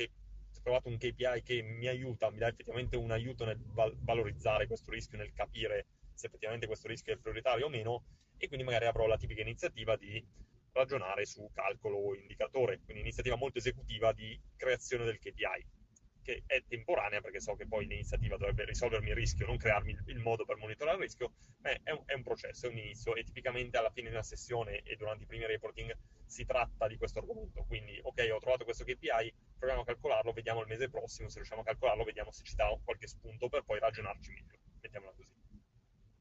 trovato 0.64 0.88
un 0.88 0.98
KPI 0.98 1.44
che 1.44 1.62
mi 1.62 1.88
aiuta, 1.88 2.32
mi 2.32 2.40
dà 2.40 2.48
effettivamente 2.48 2.96
un 2.96 3.12
aiuto 3.12 3.46
nel 3.46 3.60
val- 3.74 3.96
valorizzare 4.00 4.66
questo 4.66 4.92
rischio, 4.92 5.18
nel 5.18 5.34
capire 5.34 5.86
se 6.14 6.28
effettivamente 6.28 6.68
questo 6.68 6.88
rischio 6.88 7.14
è 7.14 7.18
prioritario 7.18 7.66
o 7.66 7.70
meno, 7.70 8.06
e 8.38 8.48
quindi 8.48 8.66
magari 8.66 8.86
avrò 8.86 9.06
la 9.06 9.18
tipica 9.18 9.42
iniziativa 9.42 9.96
di 9.96 10.24
ragionare 10.72 11.26
su 11.26 11.50
calcolo 11.54 11.98
o 11.98 12.16
indicatore, 12.16 12.80
quindi 12.84 13.02
iniziativa 13.02 13.36
molto 13.36 13.60
esecutiva 13.60 14.12
di 14.14 14.40
creazione 14.56 15.06
del 15.06 15.20
KPI 15.20 15.83
che 16.24 16.44
è 16.46 16.64
temporanea 16.68 17.22
perché 17.22 17.40
so 17.40 17.56
che 17.56 17.68
poi 17.68 17.86
l'iniziativa 17.86 18.38
dovrebbe 18.38 18.66
risolvermi 18.66 19.10
il 19.10 19.16
rischio, 19.16 19.46
non 19.46 19.58
crearmi 19.58 19.92
il, 19.92 20.04
il 20.08 20.20
modo 20.20 20.46
per 20.46 20.58
monitorare 20.58 20.98
il 20.98 21.04
rischio, 21.04 21.34
ma 21.62 21.72
è 21.84 21.92
un, 21.92 22.02
è 22.06 22.14
un, 22.14 22.24
processo, 22.24 22.66
è 22.66 22.70
un 22.70 22.78
inizio 22.78 23.14
e 23.16 23.24
tipicamente 23.24 23.78
alla 23.78 23.92
fine 23.92 24.10
una 24.10 24.24
sessione 24.24 24.82
e 24.82 24.96
durante 24.96 25.24
i 25.24 25.28
primi 25.28 25.46
reporting 25.46 25.96
si 26.26 26.46
tratta 26.46 26.88
di 26.88 26.98
questo 26.98 27.20
argomento. 27.20 27.64
Quindi, 27.66 28.00
ok, 28.02 28.30
ho 28.32 28.40
trovato 28.40 28.64
questo 28.64 28.84
KPI, 28.84 29.34
proviamo 29.58 29.82
a 29.82 29.86
calcolarlo, 29.86 30.32
vediamo 30.32 30.62
il 30.62 30.68
mese 30.68 30.90
prossimo, 30.90 31.30
se 31.30 31.36
riusciamo 31.36 31.62
a 31.62 31.66
calcolarlo, 31.66 32.04
vediamo 32.04 32.32
se 32.32 32.44
ci 32.44 32.56
dà 32.56 32.76
qualche 32.84 33.08
spunto 33.08 33.50
per 33.50 33.64
poi 33.64 33.80
ragionarci 33.80 34.32
meglio, 34.32 34.58
mettiamola 34.82 35.12
così. 35.12 35.30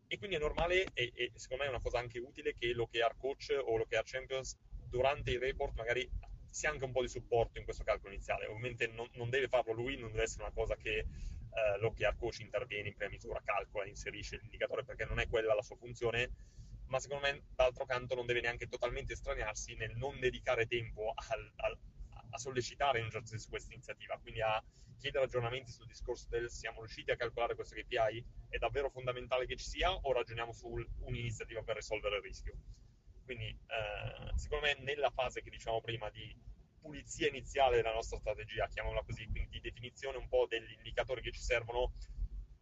E 0.08 0.18
quindi 0.18 0.36
è 0.36 0.38
normale 0.38 0.88
e, 0.92 1.10
e 1.14 1.32
secondo 1.36 1.62
me 1.62 1.68
è 1.70 1.72
una 1.72 1.80
cosa 1.80 1.98
anche 1.98 2.18
utile 2.18 2.54
che 2.54 2.74
l'OKR 2.74 3.16
coach 3.16 3.56
o 3.58 3.78
l'OKR 3.78 4.02
champions 4.04 4.58
durante 4.90 5.30
i 5.30 5.38
report 5.38 5.74
magari 5.74 6.06
sia 6.52 6.68
anche 6.68 6.84
un 6.84 6.92
po' 6.92 7.00
di 7.00 7.08
supporto 7.08 7.58
in 7.58 7.64
questo 7.64 7.82
calcolo 7.82 8.12
iniziale. 8.12 8.46
Ovviamente 8.46 8.86
non, 8.88 9.08
non 9.14 9.30
deve 9.30 9.48
farlo 9.48 9.72
lui, 9.72 9.96
non 9.96 10.10
deve 10.10 10.24
essere 10.24 10.42
una 10.42 10.52
cosa 10.52 10.76
che 10.76 10.98
eh, 10.98 11.78
l'OKR 11.80 12.16
coach 12.16 12.40
interviene 12.40 12.88
in 12.88 12.94
prima 12.94 13.10
misura, 13.10 13.40
calcola, 13.42 13.86
inserisce 13.86 14.36
l'indicatore 14.36 14.84
perché 14.84 15.06
non 15.06 15.18
è 15.18 15.26
quella 15.28 15.54
la 15.54 15.62
sua 15.62 15.76
funzione, 15.76 16.30
ma 16.88 17.00
secondo 17.00 17.26
me 17.26 17.44
d'altro 17.54 17.86
canto 17.86 18.14
non 18.14 18.26
deve 18.26 18.42
neanche 18.42 18.68
totalmente 18.68 19.14
estraniarsi 19.14 19.74
nel 19.76 19.96
non 19.96 20.20
dedicare 20.20 20.66
tempo 20.66 21.14
al, 21.14 21.52
al, 21.56 21.78
a 22.30 22.38
sollecitare 22.38 22.98
in 22.98 23.06
un 23.06 23.10
certo 23.10 23.28
senso 23.28 23.48
questa 23.48 23.72
iniziativa, 23.72 24.18
quindi 24.20 24.42
a 24.42 24.62
chiedere 24.98 25.24
aggiornamenti 25.24 25.72
sul 25.72 25.86
discorso 25.86 26.26
del 26.28 26.50
siamo 26.50 26.80
riusciti 26.80 27.10
a 27.10 27.16
calcolare 27.16 27.54
questo 27.54 27.74
KPI, 27.74 28.24
è 28.50 28.58
davvero 28.58 28.90
fondamentale 28.90 29.46
che 29.46 29.56
ci 29.56 29.64
sia 29.64 29.90
o 29.90 30.12
ragioniamo 30.12 30.52
su 30.52 30.68
un'iniziativa 31.00 31.62
per 31.62 31.76
risolvere 31.76 32.16
il 32.16 32.22
rischio. 32.22 32.54
Quindi, 33.24 33.46
eh, 33.46 34.36
secondo 34.36 34.66
me, 34.66 34.76
nella 34.80 35.10
fase 35.10 35.42
che 35.42 35.50
diciamo 35.50 35.80
prima 35.80 36.10
di 36.10 36.34
pulizia 36.80 37.28
iniziale 37.28 37.76
della 37.76 37.92
nostra 37.92 38.18
strategia, 38.18 38.66
chiamiamola 38.66 39.04
così, 39.04 39.24
quindi 39.28 39.48
di 39.48 39.60
definizione 39.60 40.18
un 40.18 40.28
po' 40.28 40.46
degli 40.48 40.72
indicatori 40.72 41.22
che 41.22 41.30
ci 41.30 41.40
servono, 41.40 41.92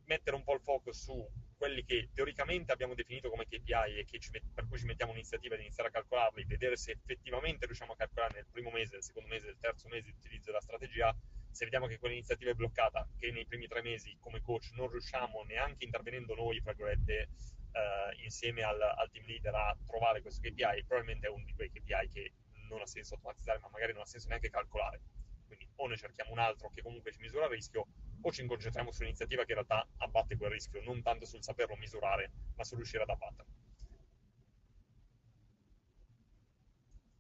mettere 0.04 0.36
un 0.36 0.44
po' 0.44 0.54
il 0.54 0.60
focus 0.60 1.02
su 1.02 1.30
quelli 1.56 1.84
che 1.84 2.10
teoricamente 2.12 2.72
abbiamo 2.72 2.94
definito 2.94 3.28
come 3.28 3.46
KPI 3.46 3.98
e 3.98 4.06
met- 4.32 4.54
per 4.54 4.66
cui 4.66 4.78
ci 4.78 4.86
mettiamo 4.86 5.12
un'iniziativa 5.12 5.56
di 5.56 5.62
iniziare 5.62 5.88
a 5.88 5.92
calcolarli, 5.92 6.44
vedere 6.44 6.76
se 6.76 6.92
effettivamente 6.92 7.66
riusciamo 7.66 7.92
a 7.92 7.96
calcolare 7.96 8.34
nel 8.34 8.46
primo 8.50 8.70
mese, 8.70 8.94
nel 8.94 9.02
secondo 9.02 9.28
mese, 9.28 9.46
nel 9.46 9.58
terzo 9.60 9.88
mese 9.88 10.10
di 10.10 10.16
utilizzo 10.16 10.46
della 10.46 10.60
strategia, 10.62 11.14
se 11.50 11.64
vediamo 11.64 11.86
che 11.86 11.98
quell'iniziativa 11.98 12.50
è 12.50 12.54
bloccata, 12.54 13.06
che 13.16 13.30
nei 13.30 13.46
primi 13.46 13.66
tre 13.66 13.82
mesi 13.82 14.16
come 14.20 14.40
coach 14.40 14.70
non 14.74 14.90
riusciamo 14.90 15.42
neanche 15.44 15.84
intervenendo 15.84 16.34
noi, 16.34 16.60
fra 16.60 16.72
virgolette, 16.72 17.28
eh, 17.72 18.22
insieme 18.22 18.62
al, 18.62 18.80
al, 18.80 19.10
team 19.10 19.26
leader 19.26 19.54
a 19.54 19.76
trovare 19.86 20.22
questo 20.22 20.40
KPI, 20.40 20.84
probabilmente 20.86 21.26
è 21.26 21.30
uno 21.30 21.44
di 21.44 21.54
quei 21.54 21.70
KPI 21.70 22.08
che 22.12 22.32
non 22.68 22.80
ha 22.80 22.86
senso 22.86 23.14
automatizzare, 23.14 23.58
ma 23.60 23.68
magari 23.70 23.92
non 23.92 24.02
ha 24.02 24.06
senso 24.06 24.28
neanche 24.28 24.50
calcolare. 24.50 25.00
Quindi 25.46 25.68
o 25.76 25.86
ne 25.88 25.96
cerchiamo 25.96 26.32
un 26.32 26.38
altro 26.38 26.70
che 26.70 26.82
comunque 26.82 27.12
ci 27.12 27.20
misura 27.20 27.44
il 27.44 27.50
rischio, 27.50 27.86
o 28.22 28.30
ci 28.30 28.44
concentriamo 28.46 28.92
sull'iniziativa 28.92 29.44
che 29.44 29.52
in 29.52 29.64
realtà 29.64 29.86
abbatte 29.98 30.36
quel 30.36 30.50
rischio, 30.50 30.82
non 30.82 31.02
tanto 31.02 31.24
sul 31.24 31.42
saperlo 31.42 31.76
misurare, 31.76 32.30
ma 32.56 32.64
sul 32.64 32.76
riuscire 32.76 33.02
ad 33.02 33.10
abbatterlo. 33.10 33.52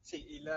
Sì, 0.00 0.34
il, 0.34 0.50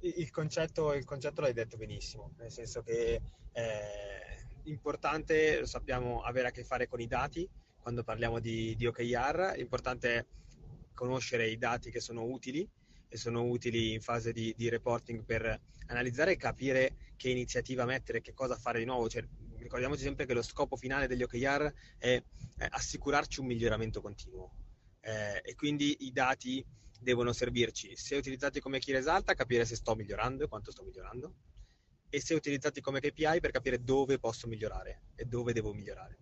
il, 0.00 0.30
concetto, 0.30 0.94
il 0.94 1.04
concetto 1.04 1.42
l'hai 1.42 1.52
detto 1.52 1.76
benissimo, 1.76 2.32
nel 2.38 2.50
senso 2.50 2.82
che 2.82 3.20
è 3.52 4.36
importante, 4.64 5.60
lo 5.60 5.66
sappiamo, 5.66 6.22
avere 6.22 6.48
a 6.48 6.50
che 6.50 6.64
fare 6.64 6.86
con 6.86 7.00
i 7.00 7.06
dati, 7.06 7.48
quando 7.80 8.04
parliamo 8.04 8.38
di, 8.38 8.74
di 8.76 8.86
OKR, 8.86 9.54
l'importante 9.56 10.16
è 10.16 10.26
conoscere 10.94 11.48
i 11.48 11.58
dati 11.58 11.90
che 11.90 12.00
sono 12.00 12.24
utili 12.24 12.68
e 13.08 13.16
sono 13.16 13.44
utili 13.44 13.92
in 13.92 14.00
fase 14.00 14.32
di, 14.32 14.54
di 14.56 14.68
reporting 14.68 15.24
per 15.24 15.60
analizzare 15.86 16.32
e 16.32 16.36
capire 16.36 16.96
che 17.16 17.28
iniziativa 17.28 17.84
mettere, 17.84 18.20
che 18.20 18.32
cosa 18.32 18.56
fare 18.56 18.78
di 18.78 18.84
nuovo. 18.84 19.08
Cioè, 19.08 19.26
ricordiamoci 19.58 20.02
sempre 20.02 20.26
che 20.26 20.34
lo 20.34 20.42
scopo 20.42 20.76
finale 20.76 21.06
degli 21.06 21.22
OKR 21.22 21.72
è, 21.98 22.22
è 22.56 22.66
assicurarci 22.70 23.40
un 23.40 23.46
miglioramento 23.46 24.00
continuo 24.00 24.52
eh, 25.00 25.40
e 25.44 25.54
quindi 25.54 25.96
i 26.00 26.12
dati 26.12 26.64
devono 27.00 27.32
servirci, 27.32 27.96
se 27.96 28.16
utilizzati 28.16 28.60
come 28.60 28.78
key 28.78 28.94
result, 28.94 29.34
capire 29.34 29.64
se 29.64 29.74
sto 29.74 29.94
migliorando 29.94 30.44
e 30.44 30.48
quanto 30.48 30.70
sto 30.70 30.82
migliorando 30.82 31.34
e 32.10 32.20
se 32.20 32.34
utilizzati 32.34 32.80
come 32.80 33.00
KPI 33.00 33.40
per 33.40 33.52
capire 33.52 33.82
dove 33.82 34.18
posso 34.18 34.48
migliorare 34.48 35.02
e 35.14 35.24
dove 35.24 35.52
devo 35.52 35.72
migliorare. 35.72 36.18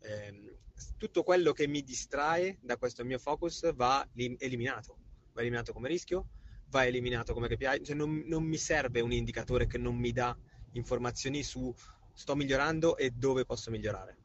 Eh, 0.00 0.58
tutto 0.96 1.22
quello 1.22 1.52
che 1.52 1.66
mi 1.66 1.82
distrae 1.82 2.58
da 2.60 2.76
questo 2.76 3.04
mio 3.04 3.18
focus 3.18 3.74
va 3.74 4.06
eliminato, 4.14 4.96
va 5.32 5.40
eliminato 5.40 5.72
come 5.72 5.88
rischio, 5.88 6.28
va 6.68 6.86
eliminato 6.86 7.34
come 7.34 7.48
KPI, 7.48 7.84
cioè 7.84 7.94
non, 7.94 8.22
non 8.26 8.44
mi 8.44 8.56
serve 8.56 9.00
un 9.00 9.12
indicatore 9.12 9.66
che 9.66 9.78
non 9.78 9.96
mi 9.96 10.12
dà 10.12 10.36
informazioni 10.72 11.42
su 11.42 11.72
sto 12.14 12.34
migliorando 12.34 12.96
e 12.96 13.10
dove 13.10 13.44
posso 13.44 13.70
migliorare, 13.70 14.16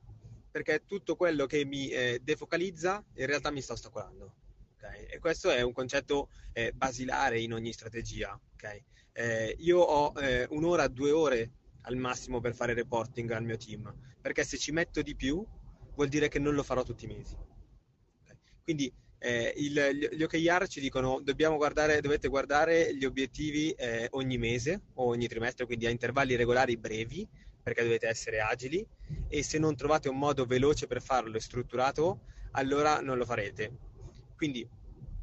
perché 0.52 0.84
tutto 0.86 1.15
quello 1.15 1.46
che 1.46 1.65
mi 1.65 1.89
eh, 1.89 2.20
defocalizza 2.24 3.04
in 3.15 3.26
realtà 3.26 3.52
mi 3.52 3.62
sta 3.62 3.74
ostacolando. 3.74 4.34
Okay? 4.76 5.06
E 5.06 5.20
questo 5.20 5.50
è 5.50 5.62
un 5.62 5.74
concetto 5.74 6.30
eh, 6.54 6.72
basilare 6.74 7.39
in 7.39 7.54
ogni 7.54 7.74
strategia. 7.74 8.39
Okay? 8.54 8.84
Eh, 9.12 9.56
io 9.60 9.80
ho 9.80 10.13
eh, 10.20 10.46
un'ora, 10.50 10.88
due 10.88 11.12
ore 11.12 11.52
al 11.82 11.96
massimo 11.96 12.39
per 12.39 12.54
fare 12.54 12.74
reporting 12.74 13.32
al 13.32 13.43
mio 13.43 13.58
team, 13.58 13.93
perché 14.22 14.43
se 14.43 14.58
ci 14.58 14.72
metto 14.72 15.02
di 15.02 15.15
più 15.15 15.46
vuol 15.98 16.10
dire 16.10 16.30
che 16.30 16.38
non 16.38 16.54
lo 16.54 16.62
farò 16.62 16.84
tutti 16.84 17.06
i 17.06 17.08
mesi. 17.08 17.36
Okay. 18.24 18.38
Quindi 18.64 18.94
eh, 19.18 19.52
il, 19.58 20.10
gli 20.14 20.22
OKR 20.22 20.68
ci 20.68 20.80
dicono 20.80 21.24
guardare, 21.58 22.02
dovete 22.02 22.28
guardare 22.28 22.96
gli 22.96 23.04
obiettivi 23.04 23.72
eh, 23.72 24.08
ogni 24.12 24.38
mese 24.38 24.82
o 24.94 25.06
ogni 25.08 25.28
trimestre, 25.28 25.66
quindi 25.66 25.88
a 25.88 25.90
intervalli 25.90 26.36
regolari 26.36 26.78
brevi, 26.78 27.28
perché 27.64 27.82
dovete 27.82 28.08
essere 28.08 28.40
agili 28.40 28.86
e 29.28 29.42
se 29.42 29.58
non 29.58 29.76
trovate 29.76 30.08
un 30.08 30.20
modo 30.20 30.46
veloce 30.46 30.86
per 30.86 31.02
farlo 31.02 31.36
e 31.36 31.42
strutturato, 31.42 32.20
allora 32.52 33.02
non 33.02 33.18
lo 33.18 33.26
farete. 33.26 33.76
Quindi 34.36 34.70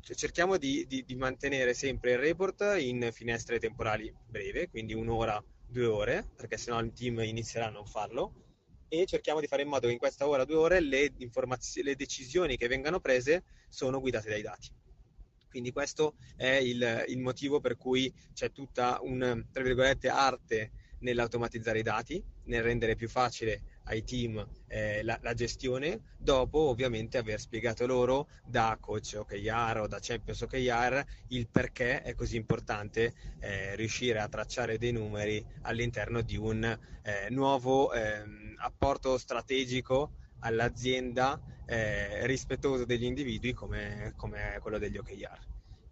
cerchiamo 0.01 0.57
di, 0.57 0.85
di, 0.89 1.05
di 1.05 1.15
mantenere 1.15 1.73
sempre 1.73 2.13
il 2.13 2.19
report 2.19 2.75
in 2.81 3.11
finestre 3.13 3.61
temporali 3.61 4.13
breve, 4.27 4.69
quindi 4.69 4.93
un'ora, 4.93 5.43
due 5.69 5.87
ore, 5.87 6.29
perché 6.35 6.57
sennò 6.57 6.81
il 6.81 6.93
team 6.93 7.21
inizierà 7.21 7.69
a 7.69 7.71
non 7.71 7.87
farlo 7.87 8.44
e 9.01 9.07
cerchiamo 9.07 9.41
di 9.41 9.47
fare 9.47 9.63
in 9.63 9.69
modo 9.69 9.87
che 9.87 9.93
in 9.93 9.99
questa 9.99 10.27
ora, 10.27 10.45
due 10.45 10.57
ore, 10.57 10.81
le, 10.81 11.13
le 11.17 11.97
decisioni 11.97 12.57
che 12.57 12.69
vengano 12.69 13.01
prese 13.01 13.45
sono 13.69 14.01
guidate 14.01 14.29
dai 14.29 14.43
dati. 14.43 14.69
Quindi 15.49 15.71
questo 15.71 16.17
è 16.37 16.55
il, 16.55 17.05
il 17.09 17.21
motivo 17.21 17.61
per 17.61 17.77
cui 17.77 18.13
c'è 18.33 18.51
tutta 18.51 18.99
un, 19.03 19.47
tra 19.53 19.63
virgolette, 19.63 20.09
arte 20.09 20.73
nell'automatizzare 20.99 21.79
i 21.79 21.83
dati, 21.83 22.23
nel 22.45 22.63
rendere 22.63 22.97
più 22.97 23.09
facile 23.09 23.63
ai 23.85 24.05
team 24.05 24.45
eh, 24.67 25.03
la, 25.03 25.19
la, 25.23 25.35
gestione, 25.35 26.15
dopo 26.17 26.59
ovviamente 26.69 27.19
aver 27.19 27.39
spiegato 27.39 27.87
loro 27.87 28.29
da 28.45 28.77
coach 28.81 29.17
OKR 29.19 29.81
o 29.81 29.87
da 29.87 29.99
Champions 30.01 30.41
OKR 30.43 31.05
il 31.29 31.49
perché 31.49 32.03
è 32.03 32.15
così 32.15 32.37
importante 32.37 33.15
eh, 33.41 33.75
riuscire 33.77 34.21
a 34.21 34.29
tracciare 34.29 34.79
dei 34.79 34.93
numeri 34.93 35.45
all'interno 35.63 36.23
di 36.23 36.37
un 36.37 36.65
eh, 36.65 37.29
nuovo 37.31 37.93
ehm, 37.93 38.57
apporto 38.59 39.19
strategico 39.19 40.13
all'azienda 40.41 41.41
eh, 41.67 42.27
rispettoso 42.27 42.85
degli 42.85 43.05
individui 43.05 43.53
come, 43.53 44.13
come 44.17 44.59
quello 44.61 44.79
degli 44.79 44.97
OKR. 44.97 45.39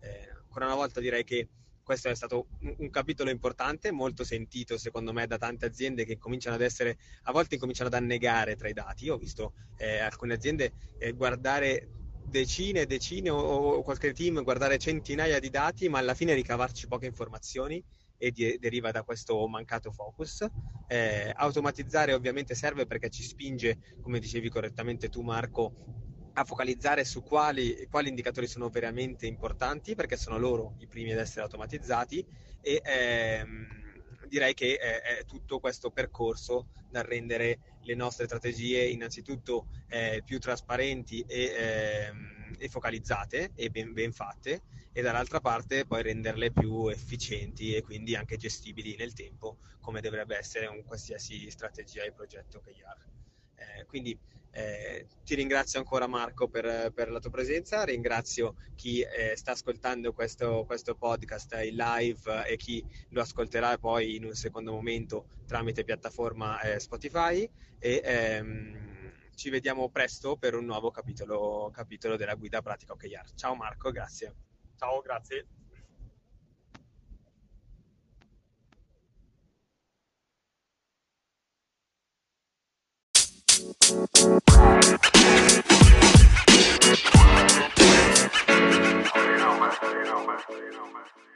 Eh, 0.00 0.28
ancora 0.42 0.66
una 0.66 0.74
volta 0.74 1.00
direi 1.00 1.24
che 1.24 1.48
questo 1.82 2.08
è 2.08 2.14
stato 2.14 2.46
un, 2.78 2.90
capitolo 2.90 3.30
importante, 3.30 3.90
molto 3.90 4.24
sentito 4.24 4.78
secondo 4.78 5.12
me 5.12 5.26
da 5.26 5.38
tante 5.38 5.66
aziende 5.66 6.04
che 6.04 6.18
cominciano 6.18 6.56
ad 6.56 6.62
essere, 6.62 6.98
a 7.24 7.32
volte 7.32 7.58
cominciano 7.58 7.88
ad 7.88 7.94
annegare 7.94 8.56
tra 8.56 8.68
i 8.68 8.72
dati. 8.72 9.06
Io 9.06 9.14
ho 9.14 9.18
visto 9.18 9.52
eh, 9.76 9.98
alcune 9.98 10.34
aziende 10.34 10.72
eh, 10.98 11.12
guardare 11.12 11.88
decine 12.24 12.80
e 12.80 12.86
decine 12.86 13.30
o, 13.30 13.38
o, 13.38 13.82
qualche 13.82 14.12
team 14.12 14.42
guardare 14.42 14.78
centinaia 14.78 15.38
di 15.38 15.50
dati, 15.50 15.88
ma 15.88 15.98
alla 15.98 16.14
fine 16.14 16.34
ricavarci 16.34 16.86
poche 16.86 17.06
informazioni 17.06 17.82
e 18.16 18.30
di, 18.30 18.56
deriva 18.58 18.90
da 18.90 19.02
questo 19.02 19.46
mancato 19.48 19.90
focus. 19.90 20.46
Eh, 20.86 21.32
automatizzare 21.34 22.14
ovviamente 22.14 22.54
serve 22.54 22.86
perché 22.86 23.10
ci 23.10 23.22
spinge, 23.22 23.96
come 24.00 24.18
dicevi 24.18 24.48
correttamente 24.48 25.08
tu 25.08 25.22
Marco, 25.22 25.74
a 26.34 26.44
focalizzare 26.44 27.04
su 27.04 27.22
quali, 27.22 27.86
quali, 27.90 28.08
indicatori 28.08 28.46
sono 28.46 28.68
veramente 28.68 29.26
importanti 29.26 29.94
perché 29.94 30.16
sono 30.16 30.38
loro 30.38 30.74
i 30.78 30.86
primi 30.86 31.12
ad 31.12 31.18
essere 31.18 31.42
automatizzati 31.42 32.24
e 32.60 32.80
ehm, 32.82 33.66
direi 34.28 34.54
che 34.54 34.76
è, 34.76 35.00
è, 35.00 35.24
tutto 35.24 35.58
questo 35.58 35.90
percorso 35.90 36.68
da 36.88 37.02
rendere 37.02 37.78
le 37.82 37.94
nostre 37.94 38.26
strategie 38.26 38.86
innanzitutto 38.86 39.66
eh, 39.88 40.22
più 40.24 40.38
trasparenti 40.38 41.20
e, 41.26 41.52
ehm, 41.54 42.56
e 42.58 42.68
focalizzate 42.68 43.52
e 43.54 43.70
ben, 43.70 43.92
ben, 43.92 44.12
fatte 44.12 44.62
e 44.92 45.02
dall'altra 45.02 45.40
parte 45.40 45.84
poi 45.84 46.02
renderle 46.02 46.52
più 46.52 46.88
efficienti 46.88 47.74
e 47.74 47.82
quindi 47.82 48.14
anche 48.14 48.36
gestibili 48.36 48.94
nel 48.96 49.12
tempo 49.12 49.58
come 49.80 50.00
dovrebbe 50.00 50.36
essere 50.36 50.66
un 50.66 50.82
qualsiasi 50.84 51.50
strategia 51.50 52.04
e 52.04 52.12
progetto 52.12 52.60
che 52.60 52.70
OKR. 52.70 53.10
Eh, 53.54 53.84
quindi 53.86 54.18
eh, 54.52 55.06
ti 55.24 55.34
ringrazio 55.34 55.78
ancora 55.78 56.06
Marco 56.06 56.48
per, 56.48 56.92
per, 56.92 57.10
la 57.10 57.18
tua 57.18 57.30
presenza, 57.30 57.84
ringrazio 57.84 58.56
chi 58.74 59.00
eh, 59.00 59.34
sta 59.36 59.52
ascoltando 59.52 60.12
questo, 60.12 60.64
questo, 60.66 60.94
podcast 60.94 61.58
in 61.62 61.74
live 61.74 62.46
e 62.46 62.56
chi 62.56 62.84
lo 63.10 63.22
ascolterà 63.22 63.78
poi 63.78 64.16
in 64.16 64.24
un 64.24 64.34
secondo 64.34 64.72
momento 64.72 65.28
tramite 65.46 65.84
piattaforma 65.84 66.60
eh, 66.60 66.78
Spotify 66.78 67.48
e 67.78 68.02
ehm, 68.04 69.12
ci 69.34 69.48
vediamo 69.50 69.88
presto 69.88 70.36
per 70.36 70.54
un 70.54 70.66
nuovo 70.66 70.90
capitolo, 70.90 71.70
capitolo 71.72 72.16
della 72.16 72.34
guida 72.34 72.60
pratica 72.60 72.92
OKR. 72.92 73.32
Ciao 73.34 73.54
Marco, 73.54 73.90
grazie. 73.90 74.34
Ciao, 74.76 75.00
grazie. 75.00 75.61
You 83.90 83.96
know, 83.96 84.06
man. 89.58 91.02
You. 91.16 91.31